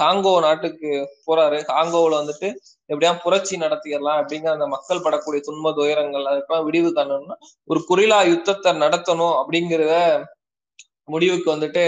[0.00, 0.90] காங்கோ நாட்டுக்கு
[1.26, 1.58] போறாரு.
[1.72, 2.48] காங்கோவில் வந்துட்டு
[2.90, 7.36] எப்படியா புரட்சி நடத்திடலாம் அப்படிங்கிற அந்த மக்கள் படக்கூடிய துன்ப துயரங்கள் அதுக்கெல்லாம் விடிவு காணணும்னா
[7.70, 9.96] ஒரு குரிலா யுத்தத்தை நடத்தணும் அப்படிங்கிறத
[11.08, 11.82] முடிவுக்கு வந்துட்டு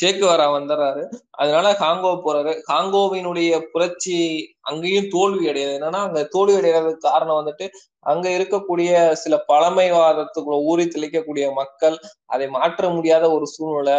[0.00, 1.02] சேக்குவாரா வந்துடுறாரு.
[1.32, 2.52] அதனால காங்கோ போறாரு.
[2.70, 4.16] காங்கோவினுடைய புரட்சி
[4.70, 5.76] அங்கேயும் தோல்வி அடையுது.
[5.78, 7.66] என்னன்னா அங்க தோல்வி அடைகிறதுக்கு காரணம் வந்துட்டு
[8.06, 8.90] அங்க இருக்கக்கூடிய
[9.22, 13.96] சில பழமைவாதத்துக்குள்ள ஊறி தெளிக்கக்கூடிய மக்கள் அதை மாற்ற முடியாத ஒரு சூழ்நிலை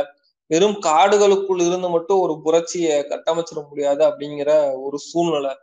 [0.51, 4.51] வெறும் காடுகளுக்குள் இருந்து மட்டும் ஒரு புரட்சியை கட்டமைச்சிட முடியாது அப்படிங்கிற
[4.85, 5.53] ஒரு சூழ்நிலை.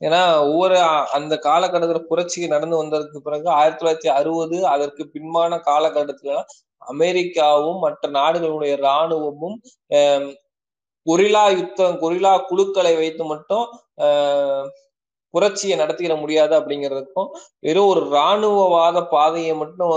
[0.00, 0.76] ஏன்னா ஒவ்வொரு
[1.12, 6.32] அந்த காலகட்டத்துல புரட்சி நடந்து வந்ததுக்கு பிறகு ஆயிரத்தி தொள்ளாயிரத்தி அறுபது அதற்கு பின்பான காலகட்டத்துல
[6.92, 9.56] அமெரிக்காவும் மற்ற நாடுகளுடைய இராணுவமும்
[11.06, 13.64] கொரிலா யுத்தம் கொரிலா குழுக்களை வைத்து மட்டும்
[15.34, 19.92] புரட்சியை நடத்திட முடியாது அப்படிங்கிறதுக்கும் வெறும் ஒரு இராணுவவாத பாதையை மட்டும்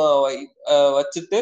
[0.98, 1.40] வச்சுட்டு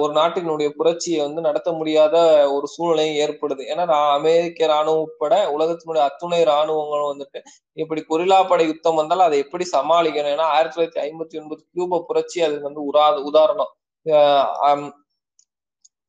[0.00, 2.16] ஒரு நாட்டினுடைய புரட்சியை வந்து நடத்த முடியாத
[2.56, 3.62] ஒரு சூழ்நிலையும் ஏற்படுது.
[3.72, 3.84] ஏன்னா
[4.18, 7.40] அமெரிக்க ராணுவம் உட்பட உலகத்தினுடைய அத்துணை ராணுவங்களும் வந்துட்டு
[7.82, 10.34] இப்படி கொரில்லாப்படை யுத்தம் வந்தாலும் அதை எப்படி சமாளிக்கணும்?
[10.36, 13.72] ஏன்னா ஆயிரத்தி தொள்ளாயிரத்தி ஐம்பத்தி ஒன்பது கியூப புரட்சி அது வந்து உரா உதாரணம்.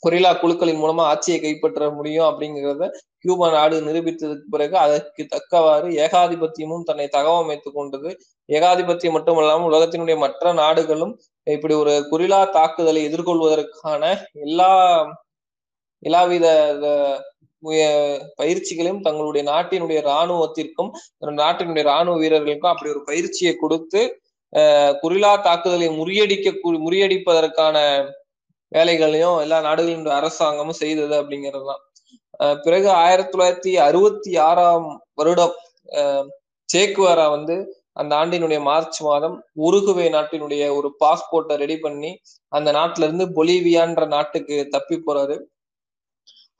[0.03, 2.87] கொரில்லா குழுக்களின் மூலமா ஆட்சியை கைப்பற்ற முடியும் அப்படிங்கிறத
[3.23, 8.09] கியூபா நாடு நிரூபித்ததுக்கு பிறகு அதற்கு தக்கவாறு ஏகாதிபத்தியமும் தன்னை தகவமைத்து கொண்டது.
[8.49, 11.13] ஏகாதிபத்தியம் மட்டுமல்லாமல் உலகத்தினுடைய மற்ற நாடுகளும்
[11.53, 14.03] இப்படி ஒரு குரிலா தாக்குதலை எதிர்கொள்வதற்கான
[14.45, 14.71] எல்லா
[16.03, 16.47] எல்லாவித
[18.39, 20.91] பயிற்சிகளையும் தங்களுடைய நாட்டினுடைய இராணுவத்திற்கும்
[21.39, 24.01] நாட்டினுடைய இராணுவ வீரர்களுக்கும் அப்படி ஒரு பயிற்சியை கொடுத்து
[25.03, 26.53] குரிலா தாக்குதலை முறியடிக்க
[26.85, 27.77] முறியடிப்பதற்கான
[28.71, 31.81] வேலைகளையும் எல்லா நாடுகளின் அரசாங்கமும் செய்தது அப்படிங்கிறதுதான்.
[32.63, 35.55] பிறகு ஆயிரத்தி தொள்ளாயிரத்தி அறுபத்தி ஆறாம் வருடம்
[36.69, 37.55] சேக்குவாரா வந்து
[38.01, 39.35] அந்த ஆண்டினுடைய மார்ச் மாதம்
[39.67, 42.11] உருகுவே நாட்டினுடைய ஒரு பாஸ்போர்ட்டை ரெடி பண்ணி
[42.51, 45.37] அந்த நாட்டுல இருந்து பொலிவியான்ற நாட்டுக்கு தப்பி போறாரு.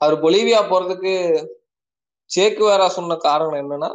[0.00, 1.12] அவர் பொலிவியா போறதுக்கு
[2.30, 3.90] சேக்குவேரா சொன்ன காரணம் என்னன்னா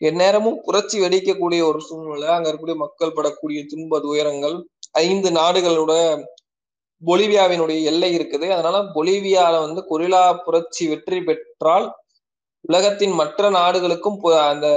[0.00, 4.56] எந்நேரமும் புரட்சி வெடிக்கக்கூடிய ஒரு சூழ்நிலை அங்க இருக்கக்கூடிய மக்கள் படக்கூடிய துன்ப துயரங்கள்
[5.04, 5.92] ஐந்து நாடுகளோட
[7.02, 8.46] பொலிவியாவினுடைய எல்லை இருக்குது.
[8.54, 11.86] அதனால பொலிவியால வந்து கொரிலா புரட்சி வெற்றி பெற்றால்
[12.64, 14.18] உலகத்தின் மற்ற நாடுகளுக்கும்
[14.50, 14.68] அந்த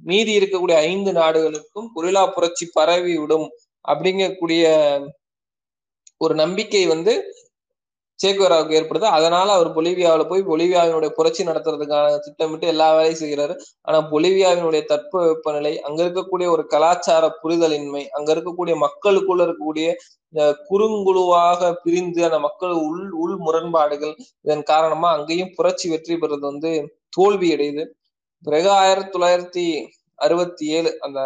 [0.00, 3.46] மீதி இருக்கக்கூடிய ஐந்து நாடுகளுக்கும் கொரிலா புரட்சி பரவி விடும்
[3.84, 4.64] அப்படிங்கக்கூடிய
[6.20, 7.12] ஒரு நம்பிக்கை வந்து
[8.18, 9.06] சேகுவராவுக்கு ஏற்படுது.
[9.16, 13.54] அதனால அவர் பொலிவியாவில் போய் பொலிவியாவினுடைய புரட்சி நடத்துறதுக்கான திட்டமிட்டு எல்லா வேலையும் செய்கிறாரு.
[13.88, 19.88] ஆனா பொலிவியாவினுடைய தட்ப வெப்பநிலை அங்க இருக்கக்கூடிய ஒரு கலாச்சார புரிதலின்மை அங்க இருக்கக்கூடிய மக்களுக்குள்ள இருக்கக்கூடிய
[20.70, 26.70] குறுங்குழுவாக பிரிந்து அந்த மக்கள் உள் உள் முரண்பாடுகள் இதன் காரணமா அங்கேயும் புரட்சி வெற்றி பெறுறது வந்து
[27.16, 27.84] தோல்வி அடையுது
[28.44, 29.64] பிறகு ஆயிரத்தி தொள்ளாயிரத்தி
[30.18, 31.18] அறுபத்தி ஏழு அந்த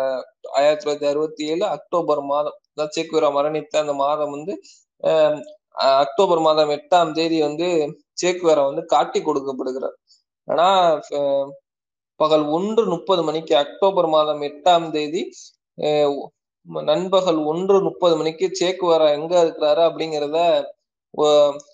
[0.58, 2.58] ஆயிரத்தி தொள்ளாயிரத்தி அறுபத்தி ஏழு அக்டோபர் மாதம்
[2.96, 4.54] சேக்குவேரா மரணித்த அந்த மாதம் வந்து
[6.02, 7.68] அக்டோபர் மாதம் எட்டாம் தேதி வந்து
[8.22, 9.96] சேக்குவேரா வந்து காட்டி கொடுக்கப்படுகிறார்.
[10.48, 10.66] ஆனா
[12.20, 15.22] பகல் ஒன்று முப்பது மணிக்கு அக்டோபர் மாதம் எட்டாம் தேதி
[16.88, 20.38] நண்பகல் ஒன்று முப்பது மணிக்கு சேக்குவேரா எங்க இருக்கிறாரு அப்படிங்கிறத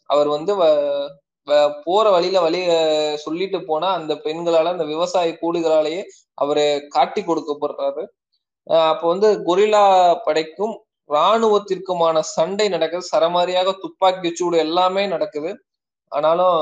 [0.07, 0.53] அவர் வந்து
[1.84, 2.60] போற வழியில வழி
[3.16, 6.02] சொல்லிட்டு போனா அந்த பெண்களால அந்த விவசாய கூலிகளாலேயே
[6.34, 8.04] அவரு காட்டி கொடுக்கப்படுறாரு.
[8.90, 9.84] அப்ப வந்து கொரில்லா
[10.24, 10.74] படைக்கும்
[11.10, 13.10] இராணுவத்திற்குமான சண்டை நடக்குது.
[13.12, 15.50] சரமாரியாக துப்பாக்கி சூடு எல்லாமே நடக்குது.
[16.12, 16.56] ஆனாலும்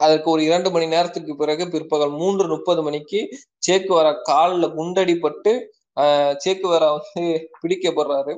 [0.00, 3.20] அதற்கு ஒரு இரண்டு மணி நேரத்துக்கு பிறகு பிற்பகல் மூன்று முப்பது மணிக்கு
[3.66, 5.52] சேக்குவரா காலில் குண்டடிப்பட்டு
[6.00, 7.22] ஆஹ் சேக்குவரா வந்து
[7.62, 8.34] பிடிக்கப்படுறாரு.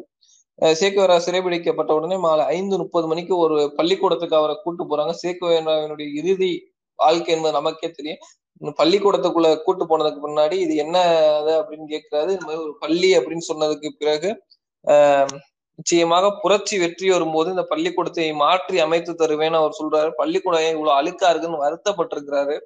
[0.59, 5.13] சேக்குவேரா சிறைபிடிக்கப்பட்ட உடனே மாலை ஐந்து முப்பது மணிக்கு ஒரு பள்ளிக்கூடத்துக்கு அவரை கூட்டு போறாங்க.
[5.23, 6.51] சேக்குவேராவினுடைய இறுதி
[6.99, 8.23] வாழ்க்கை என்பது நமக்கே தெரியும்.
[8.81, 10.97] பள்ளிக்கூடத்துக்குள்ள கூட்டு போனதுக்கு முன்னாடி இது என்ன
[11.59, 12.31] அப்படின்னு கேட்கிறாரு.
[12.37, 14.31] இந்த மாதிரி ஒரு பள்ளி அப்படின்னு சொன்னதுக்கு பிறகு
[14.85, 15.35] ஆஹ்
[15.79, 20.11] நிச்சயமாக புரட்சி வெற்றி வரும்போது இந்த பள்ளிக்கூடத்தை மாற்றி அமைத்து தருவேன்னு அவர் சொல்றாரு.
[20.21, 22.57] பள்ளிக்கூடம் இவ்வளவு அழுக்கா இருக்குன்னு வருத்தப்பட்டிருக்கிறாரு.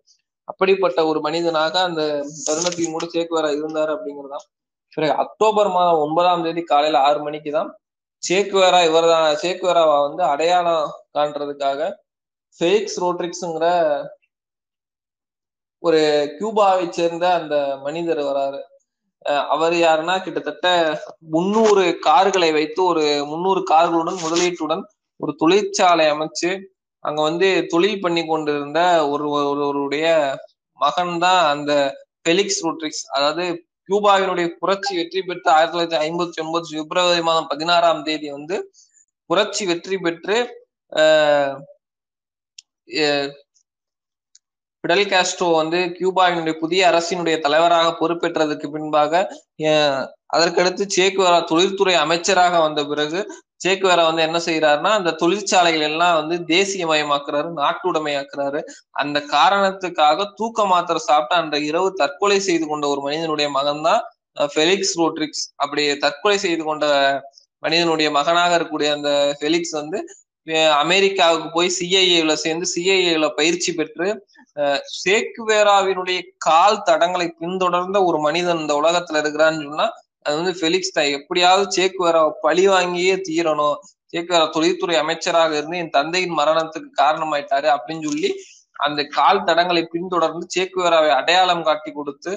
[0.49, 2.03] அப்படிப்பட்ட ஒரு மனிதனாக அந்த
[2.49, 4.47] தருணத்தையும் கூட சேக்குவேரா இருந்தாரு அப்படிங்கிறதான்
[4.93, 7.71] பிறகு அக்டோபர் மாதம் ஒன்பதாம் தேதி காலையில ஆறு மணிக்கு தான்
[8.23, 10.85] சேக்குவேரா இவர் தான் சேக்குவேராவா வந்து அடையாளம்
[11.17, 11.81] காண்றதுக்காக
[12.61, 13.67] ஃபெலிக்ஸ் ரோட்ரிக்ஸுங்கிற
[15.83, 16.01] ஒரு
[16.39, 17.57] கியூபாவை சேர்ந்த அந்த
[17.87, 18.61] மனிதர் வராரு.
[19.55, 20.67] அவர் யாருன்னா கிட்டத்தட்ட
[21.35, 24.83] முன்னூறு கார்களை வைத்து ஒரு முன்னூறு கார்களுடன் முதலீட்டுடன்
[25.21, 26.51] ஒரு தொழிற்சாலை அமைச்சு
[27.05, 28.81] அங்க வந்து தொழில் பண்ணி கொண்டிருந்த
[29.13, 30.07] ஒரு ஒருவருடைய
[30.81, 31.73] மகன் தான் அந்த
[32.27, 33.05] பெலிக்ஸ் ரோட்ரிக்ஸ்.
[33.17, 33.45] அதாவது
[33.89, 38.57] கியூபாவினுடைய புரட்சி வெற்றி பெற்று ஆயிரத்தி தொள்ளாயிரத்தி ஐம்பத்தி ஒன்பது பிப்ரவரி மாதம் பதினாறாம் தேதி வந்து
[39.31, 40.37] புரட்சி வெற்றி பெற்று
[44.85, 49.13] பிடல் காஸ்ட்ரோ வந்து கியூபாவினுடைய புதிய அரசினுடைய தலைவராக பொறுப்பேற்றதுக்கு பின்பாக
[50.31, 53.21] அதற்கடுத்து சேக்குவேரா தொழில்துறை அமைச்சராக வந்த பிறகு
[53.65, 58.61] சேக்குவேரா வந்து என்ன செய்யறாருன்னா அந்த தொழிற்சாலைகள் எல்லாம் வந்து தேசியமயமாக்குறாரு நாட்டுடைமையாக்குறாரு.
[58.93, 64.03] அந்த காரணத்துக்காக தூக்க மாத்திரை சாப்பிட்டு அந்த இரவு தற்கொலை செய்து கொண்ட ஒரு மனிதனுடைய மகன்தான்
[64.49, 66.87] ஃபெலிக்ஸ் ரோட்ரிக்ஸ் அப்படி தற்கொலை செய்து கொண்ட
[67.63, 69.99] மனிதனுடைய மகனாக இருக்கக்கூடிய அந்த ஃபெலிக்ஸ் வந்து
[70.81, 74.07] அமெரிக்காவுக்கு போய் சிஐஏல சேர்ந்து சிஐஏல பயிற்சி பெற்று
[75.03, 79.87] சேக்குவேராவினுடைய கால் தடங்களை பின்தொடர்ந்த ஒரு மனிதன் இந்த உலகத்துல இருக்கிறான்னு சொன்னா
[80.27, 81.13] அது வந்து ஃபெலிக்ஸ் தான்.
[81.19, 83.79] எப்படியாவது சேக்குவேராவை பழி வாங்கியே தீரணும்.
[84.13, 88.31] சேக்குவேரா தொழில்துறை அமைச்சராக இருந்து என் தந்தையின் மரணத்துக்கு காரணமாயிட்டாரு அப்படின்னு சொல்லி
[88.77, 92.33] அந்த கால் தடங்களை பின்தொடர்ந்து சேக்குவேராவை அடையாளம் காட்டி கொடுத்து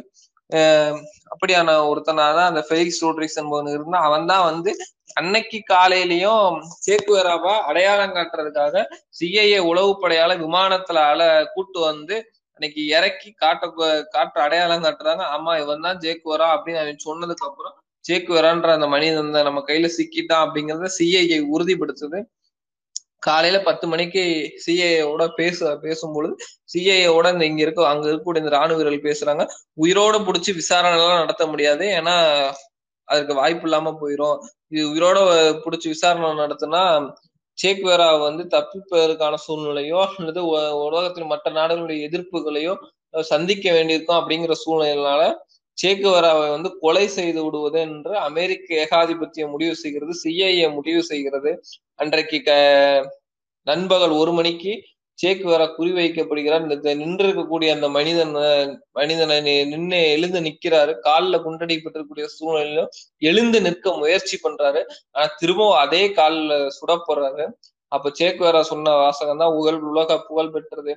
[1.33, 4.71] அப்படியான ஒருத்தனாதான் அந்த ஃபெலிக்ஸ் ரோட்ரிக்ஸ் என்பவன் இருந்தா அவன் தான் வந்து
[5.17, 8.83] அன்னைக்கு காலையிலயும் சேக்குவேராவா அடையாளம் காட்டுறதுக்காக
[9.19, 11.21] சிஐஏ உளவுப்படையால விமானத்துல அல
[11.53, 12.15] கூட்டு வந்து
[12.59, 13.65] அன்னைக்கு இறக்கி காட்ட
[14.15, 15.23] காட்டுற அடையாளம் காட்டுறாங்க.
[15.35, 17.75] ஆமா இவன் தான் ஜேக்குவரா அப்படின்னு அவன் சொன்னதுக்கு அப்புறம்
[18.05, 22.19] ஜேக்குவரான்ற அந்த மனிதன் நம்ம கையில சிக்கிட்டான் அப்படிங்கறத சிஐஏ உறுதிப்படுத்துது.
[23.27, 24.23] காலையில பத்து மணிக்கு
[24.65, 26.33] சிஏஓட பேச பேசும்பொழுது
[26.73, 29.43] சிஏஓட இந்த இங்க இருக்க அங்க இருக்கக்கூடிய இந்த ராணுவ வீரர்கள் பேசுறாங்க.
[29.83, 31.85] உயிரோட புடிச்சு விசாரணை எல்லாம் நடத்த முடியாது.
[31.99, 32.15] ஏன்னா
[33.07, 34.37] அதுக்கு வாய்ப்பு இல்லாம போயிரும்.
[34.73, 35.17] இது உயிரோட
[35.63, 36.83] பிடிச்சி விசாரணை நடத்தினா
[37.57, 40.41] சேக்வேரா வந்து தப்பிப்பதற்கான சூழ்நிலையோ அல்லது
[40.87, 42.73] உலகத்தின் மற்ற நாடுகளுடைய எதிர்ப்புகளையோ
[43.33, 45.21] சந்திக்க வேண்டியிருக்கும் அப்படிங்கிற சூழ்நிலையினால
[45.77, 51.51] சேக்குவராவை வந்து கொலை செய்து விடுவது என்று அமெரிக்க ஏகாதிபத்தியம் முடிவு செய்கிறது சிஐஏ முடிவு செய்கிறது.
[51.95, 52.51] அன்றைக்கு க
[53.67, 54.73] நண்பகல் ஒரு மணிக்கு
[55.21, 58.33] சேக்குவரா குறிவைக்கப்படுகிறார் இந்த நின்று இருக்கக்கூடிய அந்த மனிதன்
[58.99, 59.37] மனிதனை
[59.71, 60.93] நின்று எழுந்து நிக்கிறாரு.
[61.07, 62.89] காலில் குண்டடிப்பட்டிருக்கக்கூடிய சூழ்நிலையிலும்
[63.29, 64.81] எழுந்து நிற்க முயற்சி பண்றாரு.
[65.11, 67.45] ஆனா திரும்பவும் அதே காலில் சுடப்படுறாரு.
[67.95, 70.93] அப்ப சேக்குவேரா சொன்ன வாசகம் தான் உகழ் உலக புகழ் பெற்றது.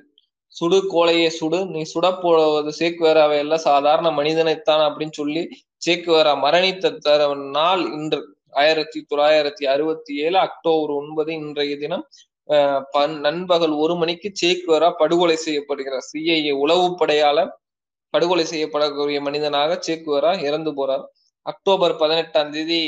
[0.55, 1.59] சுடு கோலையே சுடு.
[1.73, 5.43] நீ சுட போவது சேக்குவேராவை எல்லாம் சாதாரண மனிதனைத்தான் அப்படின்னு சொல்லி
[5.85, 7.27] சேக்குவேரா மரணித்த தர
[7.57, 8.21] நாள் இன்று.
[8.61, 12.05] ஆயிரத்தி தொள்ளாயிரத்தி அறுபத்தி ஏழு அக்டோபர் ஒன்பது இன்றைய தினம்
[13.27, 16.05] நண்பகல் ஒரு மணிக்கு சேக்குவேரா படுகொலை செய்யப்படுகிறார்.
[16.11, 17.39] சிஐஏ உளவுப்படையால
[18.13, 21.05] படுகொலை செய்யப்படக்கூடிய மனிதனாக சேக்குவேரா இறந்து போறார்.
[21.45, 22.81] அக்டோபர் பதினெட்டாம் தேதி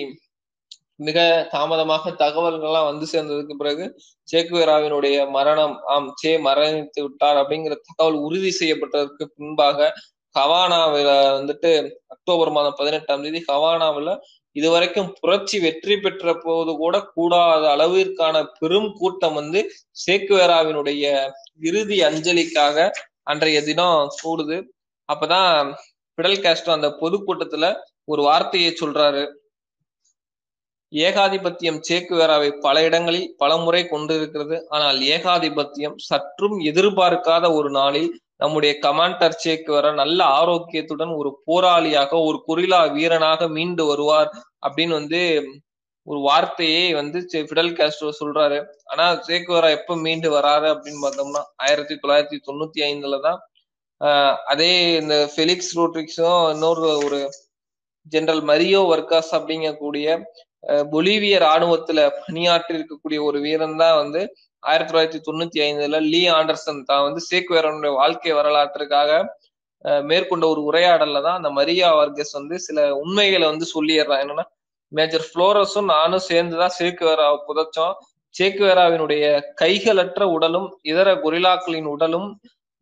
[1.00, 1.19] மிக
[1.52, 3.86] தாமதமாக தகவல்கள்லாம் வந்து சேர்ந்ததுக்கு பிறகு
[4.28, 9.89] சேக்குவேராவினுடைய மரணம் ஆம் சே மரணித்து விட்டார் அப்படிங்கிற தகவல் உறுதி செய்யப்பட்டதற்கு பின்பாக
[10.36, 11.71] ஹவானாவில வந்துட்டு
[12.08, 14.13] அக்டோபர் மாதம் பதினெட்டாம் தேதி ஹவானாவில்
[14.56, 19.60] இதுவரைக்கும் புரட்சி வெற்றி பெற்ற போது கூட கூடாத அளவிற்கான பெரும் கூட்டம் வந்து
[20.06, 21.06] சேக்குவேராவினுடைய
[21.70, 22.78] இறுதி அஞ்சலிக்காக
[23.24, 24.58] அன்றைய தினம் கூடுது.
[25.10, 25.70] அப்பதான்
[26.18, 27.66] பிடல் காஸ்ட்ரோ அந்த பொதுக்கூட்டத்துல
[28.04, 29.24] ஒரு வார்த்தையை சொல்றாரு.
[30.94, 34.56] ஏகாதிபத்தியம் சேக்குவேராவை பல இடங்களில் பல முறை கொண்டிருக்கிறது.
[34.70, 38.10] ஆனால் ஏகாதிபத்தியம் சற்றும் எதிர்பார்க்காத ஒரு நாளில்
[38.42, 44.32] நம்முடைய கமாண்டர் சேக்கு வர நல்ல ஆரோக்கியத்துடன் ஒரு போராளியாக ஒரு குரிலா வீரனாக மீண்டு வருவார்
[44.66, 45.22] அப்படின்னு வந்து
[46.08, 47.18] ஒரு வார்த்தையே வந்து
[47.50, 48.58] ஃபிடல் காஸ்ட்ரோ சொல்றாரு.
[48.92, 53.40] ஆனா சேக்குவரா எப்ப மீண்டு வராரு அப்படின்னு பார்த்தோம்னா ஆயிரத்தி தொள்ளாயிரத்தி தொண்ணூத்தி ஐந்துல தான்.
[54.02, 57.20] ஆஹ் அதே இந்த ஃபெலிக்ஸ் ரோட்ரிக்ஸும் இன்னொரு ஒரு
[58.14, 60.08] ஜெனரல் மரியோ வர்க்காஸ் அப்படிங்கக்கூடிய
[60.94, 64.22] பொலிவிய ராணுவத்துல பணியாற்றி இருக்கக்கூடிய ஒரு வீரன் தான் வந்து
[64.63, 69.12] ஆயிரத்தி தொள்ளாயிரத்தி தொண்ணூத்தி ஐந்துல லீ ஆண்டர்சன் தான் வந்து சேக்குவேரனுடைய வாழ்க்கை வரலாற்றுக்காக
[70.10, 74.21] மேற்கொண்ட ஒரு உரையாடல்ல தான் அந்த மரியா வர்கஸ் வந்து சில உண்மைகளை வந்து சொல்லிடுறான்.
[74.24, 74.45] என்னன்னா
[74.91, 77.95] மேஜர் புளோரஸும் நானும் சேர்ந்துதான் சேக்குவேராவை புதைச்சோம்.
[78.36, 79.24] சேக்குவேராவினுடைய
[79.62, 82.28] கைகளற்ற உடலும் இதர கொரிலாக்களின் உடலும்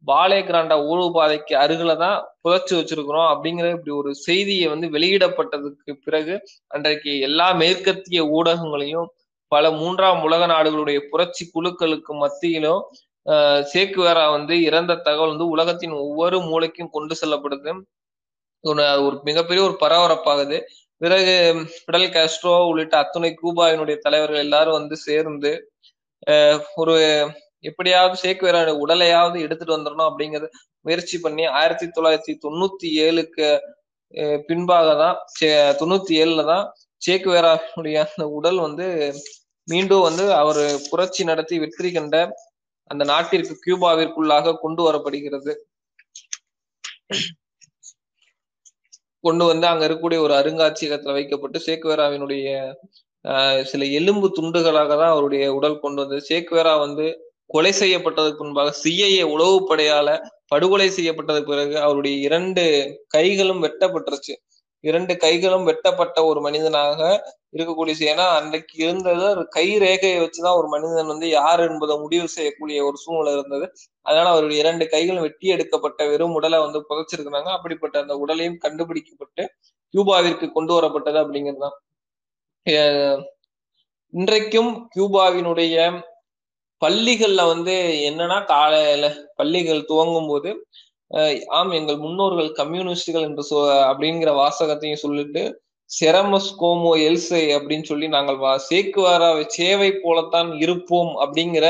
[0.03, 6.35] பாலே கிராண்டா ஊழு பாதைக்கு அருகில தான் புதைச்சு வச்சிருக்கிறோம் அப்படிங்கிற இப்படி ஒரு செய்தியை வந்து வெளியிடப்பட்டதுக்கு பிறகு
[6.67, 9.09] அன்றைக்கு எல்லா மேற்கத்திய ஊடகங்களையும்
[9.51, 12.81] பல மூன்றாம் உலக நாடுகளுடைய புரட்சி குழுக்களுக்கு மத்தியிலும்
[13.71, 17.71] சேக்குவேரா வந்து இறந்த தகவல் வந்து உலகத்தின் ஒவ்வொரு மூளைக்கும் கொண்டு செல்லப்படுது.
[19.03, 20.57] ஒரு மிகப்பெரிய ஒரு பரபரப்பாகுது.
[21.01, 21.33] பிறகு
[21.85, 25.51] பிடல் காஸ்ட்ரோ உள்ளிட்ட அத்துணை கூபாவினுடைய தலைவர்கள் எல்லாரும் வந்து சேர்ந்து
[26.81, 26.95] ஒரு
[27.63, 30.49] எப்படியாவது சேக்குவேரா உடலையாவது எடுத்துட்டு வந்துடணும் அப்படிங்கறது
[30.85, 33.47] முயற்சி பண்ணி ஆயிரத்தி தொள்ளாயிரத்தி தொண்ணூத்தி ஏழுக்கு
[34.49, 35.17] பின்பாக தான்
[35.79, 36.65] தொண்ணூத்தி ஏழுல தான்
[37.01, 38.85] சேக்குவேராவுடைய அந்த உடல் வந்து
[39.71, 42.15] மீண்டும் வந்து அவர் புரட்சி நடத்தி வெற்றி கண்ட
[42.91, 45.53] அந்த நாட்டிற்கு கியூபாவிற்குள்ளாக கொண்டு வரப்படுகிறது.
[49.23, 52.47] கொண்டு வந்து அங்க இருக்கக்கூடிய ஒரு அருங்காட்சியகத்துல வைக்கப்பட்டு சேக்குவேராவினுடைய
[53.71, 56.21] சில எலும்பு துண்டுகளாக தான் அவருடைய உடல் கொண்டு வந்தது.
[56.29, 57.05] சேக்குவேரா வந்து
[57.53, 60.09] கொலை செய்யப்பட்டதுக்கு முன்பாக சிஐஏ உளவுப்படையால
[60.53, 62.63] படுகொலை செய்யப்பட்டதுக்கு பிறகு அவருடைய இரண்டு
[63.15, 64.33] கைகளும் வெட்டப்பட்டுருச்சு.
[64.83, 66.99] இரண்டு கைகளும் வெட்டப்பட்ட ஒரு மனிதனாக
[67.57, 69.23] இருக்கக்கூடிய ஏன்னா அன்றைக்கு இருந்தது.
[69.33, 73.65] ஒரு கை ரேகையை வச்சுதான் ஒரு மனிதன் வந்து யார் என்பதை முடிவு செய்யக்கூடிய ஒரு சூழ்நிலை இருந்தது.
[74.05, 77.49] அதனால அவருடைய இரண்டு கைகளும் வெட்டி எடுக்கப்பட்ட வெறும் உடலை வந்து புதைச்சிருக்கிறாங்க.
[77.57, 79.45] அப்படிப்பட்ட அந்த உடலையும் கண்டுபிடிக்கப்பட்டு
[79.93, 81.77] கியூபாவிற்கு கொண்டு வரப்பட்டது அப்படிங்கிறதுதான்
[84.13, 85.75] இன்றைக்கும் கியூபாவினுடைய
[86.81, 87.73] பள்ளிகள்ல வந்து
[88.09, 90.49] என்னன்னா காலையில பள்ளிகள் துவங்கும் போது
[91.51, 93.57] ஆம் எங்கள் முன்னோர்கள் கம்யூனிஸ்டுகள் என்று சொ
[93.89, 95.41] அப்படிங்கிற வாசகத்தையும் சொல்லிட்டு
[95.89, 101.65] செரமஸ் கோமோ எல்சை அப்படின்னு சொல்லி நாங்கள் வா சேக்குவாரா சேவை போலத்தான் இருப்போம் அப்படிங்கிற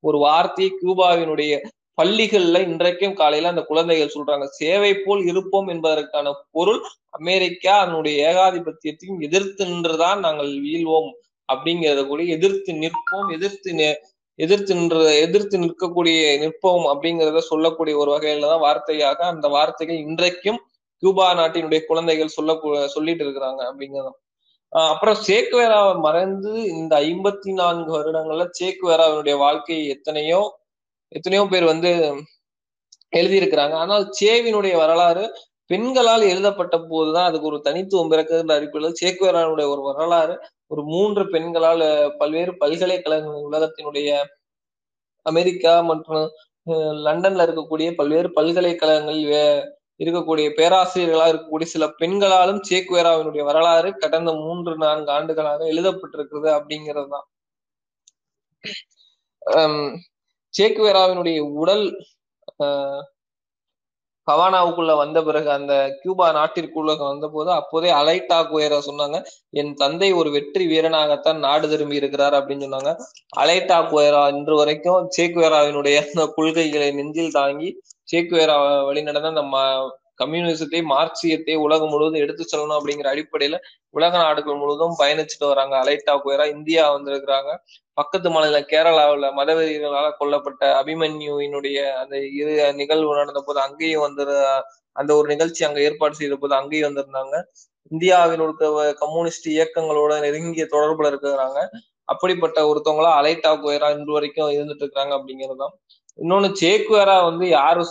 [0.00, 1.52] ஒரு வார்த்தையை கியூபாவினுடைய
[1.98, 4.44] பள்ளிகள்ல இன்றைக்கும் காலையில அந்த குழந்தைகள் சொல்றாங்க.
[4.58, 6.80] சேவை போல் இருப்போம் என்பதற்கான பொருள்
[7.18, 11.10] அமெரிக்கா அதனுடைய ஏகாதிபத்தியத்தையும் எதிர்த்து நின்றுதான் நாங்கள் வீழ்வோம்
[11.48, 13.70] அப்படிங்கிறத கூட எதிர்த்து நிற்போம் எதிர்த்து
[14.42, 20.60] எதிர்த்து நின்று எதிர்த்து நிற்கக்கூடிய நிற்போம் அப்படிங்கிறத சொல்லக்கூடிய ஒரு வகையில தான் வார்த்தையாக அந்த வார்த்தைகள் இன்றைக்கும்
[21.02, 22.52] கியூபா நாட்டினுடைய குழந்தைகள் சொல்ல
[22.94, 24.18] சொல்லிட்டு இருக்கிறாங்க அப்படிங்கிறதும்
[24.72, 30.40] அப்புறம் சேக்குவேராவை மறைந்து இந்த ஐம்பத்தி நான்கு வருடங்கள்ல சேக்குவேராவினுடைய வாழ்க்கையை எத்தனையோ
[31.12, 31.90] எத்தனையோ பேர் வந்து
[33.12, 33.74] எழுதியிருக்கிறாங்க.
[33.84, 35.24] ஆனால் சேவினுடைய வரலாறு
[35.72, 40.34] பெண்களால் எழுதப்பட்ட போதுதான் அதுக்கு ஒரு தனித்துவம் பிறக்குன்ற அடிப்படையில் சேக்குவேரானுடைய ஒரு வரலாறு
[40.70, 41.86] ஒரு மூன்று பெண்களால்
[42.20, 44.10] பல்வேறு பல்கலைக்கழகங்கள் உலகத்தினுடைய
[45.26, 46.24] அமெரிக்கா மற்றும்
[47.06, 49.20] லண்டன்ல இருக்கக்கூடிய பல்வேறு பல்கலைக்கழகங்கள்
[50.00, 57.26] இருக்கக்கூடிய பேராசிரியர்களா இருக்கக்கூடிய சில பெண்களாலும் சேக்குவேராவினுடைய வரலாறு கடந்த மூன்று நான்கு ஆண்டுகளாக எழுதப்பட்டிருக்கிறது அப்படிங்கிறது தான்.
[60.54, 61.86] சேக்குவேராவினுடைய உடல்
[64.28, 69.16] ஹவானாவுக்குள்ள வந்த பிறகு அந்த கியூபா நாட்டிற்குள்ள வந்த போது அப்போதே அலைட்டா குயரா சொன்னாங்க
[69.54, 72.92] என் தந்தை ஒரு வெற்றி வீரனாகத்தான் நாடு திரும்பி இருக்கிறார் அப்படின்னு சொன்னாங்க.
[73.36, 77.70] அலைட்டா குயரா இன்று வரைக்கும் சேக்குவேராவினுடைய அந்த கொள்கைகளை நெஞ்சில் தாங்கி
[78.08, 78.56] சேக்குவேரா
[78.88, 79.44] வழிநடந்த அந்த
[80.22, 83.56] கம்யூனிசத்தை மார்க்சியத்தை உலகம் முழுவதும் எடுத்து செல்லணும் அப்படிங்கிற அடிப்படையில
[83.98, 85.74] உலக நாடுகள் முழுவதும் பயணிச்சுட்டு வராங்க.
[85.82, 87.50] அலைட்டா குயரா இந்தியா வந்திருக்கிறாங்க.
[88.00, 94.24] பக்கத்து மாநில கேரளாவில் மதவெறிகளால் கொல்லப்பட்ட அபிமன்யுவினுடைய அந்த இரு நிகழ்வு நடந்த போது அங்கேயும் வந்து
[94.96, 97.36] அந்த ஒரு நிகழ்ச்சி அங்க ஏற்பாடு செய்த போது அங்கேயும் வந்திருந்தாங்க.
[97.90, 101.60] இந்தியாவினுடைய கம்யூனிஸ்ட் இயக்கங்களோட நெருங்கிய தொடர்புல இருக்கிறாங்க.
[102.12, 105.74] அப்படிப்பட்ட ஒருத்தவங்களா அலைட்டா குயரா இன்று வரைக்கும் இருந்துட்டு இருக்கிறாங்க அப்படிங்கிறதுதான்.
[106.18, 107.82] இன்னொன்னு சேக்குவேரா வந்து யாரு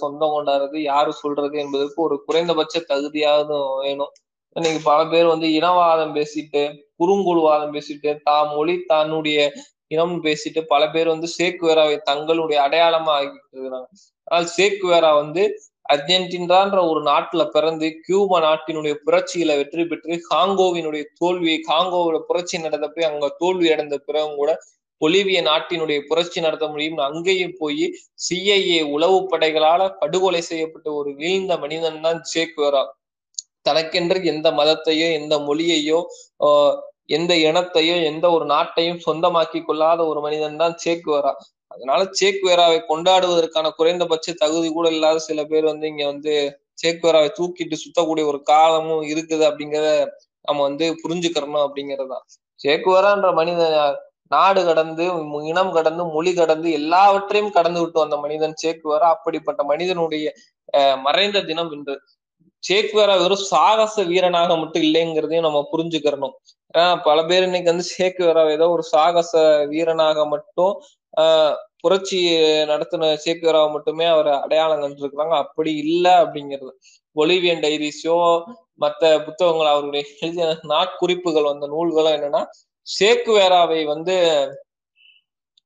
[0.00, 4.12] சொந்தம் கொண்டாடுறது யாரு சொல்றது என்பதற்கு ஒரு குறைந்தபட்ச தகுதியாவது வேணும்.
[4.56, 6.62] இன்னைக்கு பல பேர் வந்து இனவாதம் பேசிட்டு
[7.00, 9.38] குறுங்குழுவாதம் பேசிட்டு தான் மொழி தன்னுடைய
[9.94, 13.88] இனம் பேசிட்டு பல பேர் வந்து சேக்குவேராவை தங்களுடைய அடையாளமா ஆகிட்டு இருக்கிறாங்க.
[14.26, 15.42] ஆனால் சேக்குவேரா வந்து
[15.88, 23.08] அர்ஜென்டினான்ற ஒரு நாட்டுல பிறந்து கியூபா நாட்டினுடைய புரட்சியில வெற்றி பெற்று காங்கோவினுடைய தோல்வி காங்கோவோட புரட்சி நடந்த போய்
[23.10, 24.50] அங்க தோல்வி அடைந்த பிறகும் கூட
[25.00, 27.84] பொலிவிய நாட்டினுடைய புரட்சி நடத்த முடியும் அங்கேயும் போய்
[28.24, 32.82] சிஐஏ உளவு படைகளால படுகொலை செய்யப்பட்ட ஒரு வீழ்ந்த மனிதன் தான் சேக்குவேரா
[33.62, 36.00] தனக்கென்று எந்த மதத்தையோ எந்த மொழியையோ
[37.08, 41.32] எந்த இனத்தையோ எந்த ஒரு நாட்டையும் சொந்தமாக்கி கொள்ளாத ஒரு மனிதன் தான் சேக்குவேரா
[41.70, 46.34] அதனால சேக்குவேராவை கொண்டாடுவதற்கான குறைந்தபட்ச தகுதி கூட இல்லாத சில பேர் வந்து இங்க வந்து
[46.82, 49.90] சேக்குவேராவை தூக்கிட்டு சுத்தக்கூடிய ஒரு காலமும் இருக்குது அப்படிங்கிறத
[50.44, 52.24] நம்ம வந்து புரிஞ்சுக்கிறணும் அப்படிங்கறதுதான்.
[52.60, 53.74] சேக்குவேரான்ற மனிதன்
[54.30, 55.04] நாடு கடந்து
[55.50, 59.08] இனம் கடந்து மொழி கடந்து எல்லாவற்றையும் கடந்து விட்டு வந்த மனிதன் சேக்குவேரா?
[59.16, 60.26] அப்படிப்பட்ட மனிதனுடைய
[61.06, 61.94] மறைந்த தினம் இன்று.
[62.62, 66.34] சேக்குவேரா வெறும் சாகச வீரனாக மட்டும் இல்லைங்கிறதையும் நம்ம புரிஞ்சுக்கிறணும்.
[66.74, 69.32] ஏன்னா பல பேர் இன்னைக்கு வந்து சேக்குவேரா ஏதோ ஒரு சாகச
[69.72, 70.72] வீரனாக மட்டும்
[71.14, 72.18] ஆஹ் புரட்சி
[72.70, 75.34] நடத்தின சேக்குவேராவை மட்டுமே அவர் அடையாளம் கண்டிருக்கிறாங்க.
[75.44, 76.72] அப்படி இல்லை அப்படிங்கிறது.
[77.16, 78.16] ஒலிவியன் டைரிஸோ
[78.74, 82.42] மற்ற புத்தகங்கள் அவருடைய எழுதிய நாட்குறிப்புகள் வந்த நூல்களும் என்னன்னா
[82.86, 84.16] சேக்குவேராவை வந்து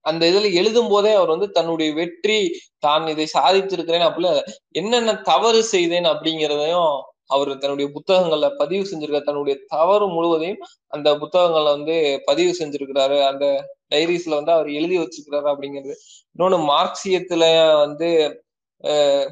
[0.04, 2.38] அந்த இதுல எழுதும் போதே அவர் வந்து தன்னுடைய வெற்றி
[2.78, 4.28] தான் இதை சாதித்திருக்கிறேன் அப்படில
[4.72, 6.92] என்னென்ன தவறு செய்தேன் அப்படிங்கிறதையும்
[7.26, 11.96] அவர் தன்னுடைய புத்தகங்கள்ல பதிவு செஞ்சிருக்க தன்னுடைய தவறு முழுவதையும் அந்த புத்தகங்கள்ல வந்து
[12.26, 13.18] பதிவு செஞ்சிருக்கிறாரு.
[13.22, 13.44] அந்த
[13.90, 15.94] டைரிஸ்ல வந்து அவர் எழுதி வச்சிருக்கிறாரு அப்படிங்கிறது.
[16.36, 17.44] இன்னொன்னு மார்க்சியத்துல
[17.84, 18.08] வந்து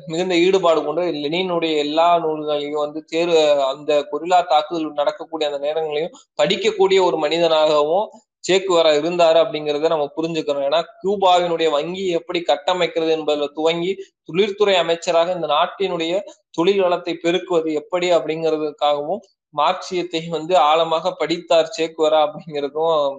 [0.08, 6.98] மிகுந்த ஈடுபாடு கொண்டு லெனினுடைய எல்லா நூல்களையும் வந்து தேர்வு அந்த கொரில்லா தாக்குதல் நடக்கக்கூடிய அந்த நேரங்களையும் படிக்கக்கூடிய
[7.04, 8.08] ஒரு மனிதனாகவும்
[8.44, 13.90] சேக்குவரா இருந்தாரு அப்படிங்கிறத நம்ம புரிஞ்சுக்கிறோம் ஏன்னா கியூபாவினுடைய வங்கி எப்படி கட்டமைக்கிறது என்பதில் துவங்கி
[14.28, 16.12] தொழில்துறை அமைச்சராக இந்த நாட்டினுடைய
[16.50, 19.22] தொழில் வளத்தை பெருக்குவது எப்படி அப்படிங்கிறதுக்காகவும்
[19.54, 23.18] மார்க்சியத்தை வந்து ஆழமாக படித்தார் சேக்குவரா அப்படிங்கிறதும்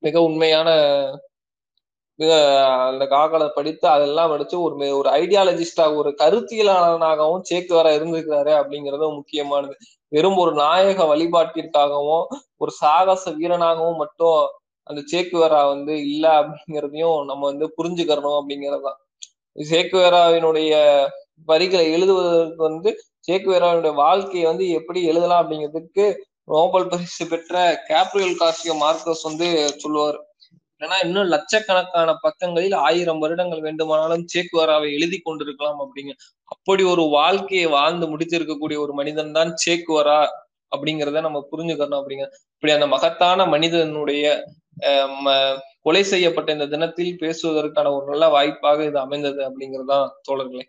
[0.00, 0.68] மிக உண்மையான
[2.88, 9.74] அந்த காகலை படித்து அதெல்லாம் படிச்சு ஒரு ஒரு ஐடியாலஜிஸ்டா ஒரு கருத்தியலாளனாகவும் சேக்குவரா இருந்திருக்கிறாரு அப்படிங்கிறதும் முக்கியமானது.
[10.12, 12.24] வெறும் ஒரு நாயக வழிபாட்டிற்காகவும்
[12.56, 14.38] ஒரு சாகச வீரனாகவும் மட்டும்
[14.86, 18.98] அந்த சேக்குவேரா வந்து இல்ல அப்படிங்கிறதையும் நம்ம வந்து புரிஞ்சுக்கிறணும் அப்படிங்கிறதுதான்
[19.56, 20.72] சேக்குவேராவினுடைய
[21.44, 22.90] வரிகளை எழுதுவதற்கு வந்து
[23.28, 26.06] சேக்குவேராவினுடைய வாழ்க்கையை வந்து எப்படி எழுதலாம் அப்படிங்கிறதுக்கு
[26.44, 27.54] நோபல் பரிசு பெற்ற
[27.88, 30.18] கேப்ரியல் கார்சியோ மார்க்கஸ் வந்து சொல்லுவார்.
[30.80, 36.12] ஏன்னா இன்னும் லட்சக்கணக்கான பக்கங்களில் ஆயிரம் வருடங்கள் வேண்டுமானாலும் சேக்குவாராவை எழுதி கொண்டிருக்கலாம் அப்படிங்க.
[36.54, 40.20] அப்படி ஒரு வாழ்க்கையை வாழ்ந்து முடித்திருக்கக்கூடிய ஒரு மனிதன் தான் சேக்குவரா
[40.72, 42.26] அப்படிங்கிறத நம்ம புரிஞ்சுக்கணும் அப்படிங்க.
[42.56, 44.24] இப்படி அந்த மகத்தான மனிதனுடைய
[45.86, 50.68] கொலை செய்யப்பட்ட இந்த தினத்தில் பேசுவதற்கான ஒரு நல்ல வாய்ப்பாக இது அமைந்தது அப்படிங்கிறதுதான் தோழர்களே.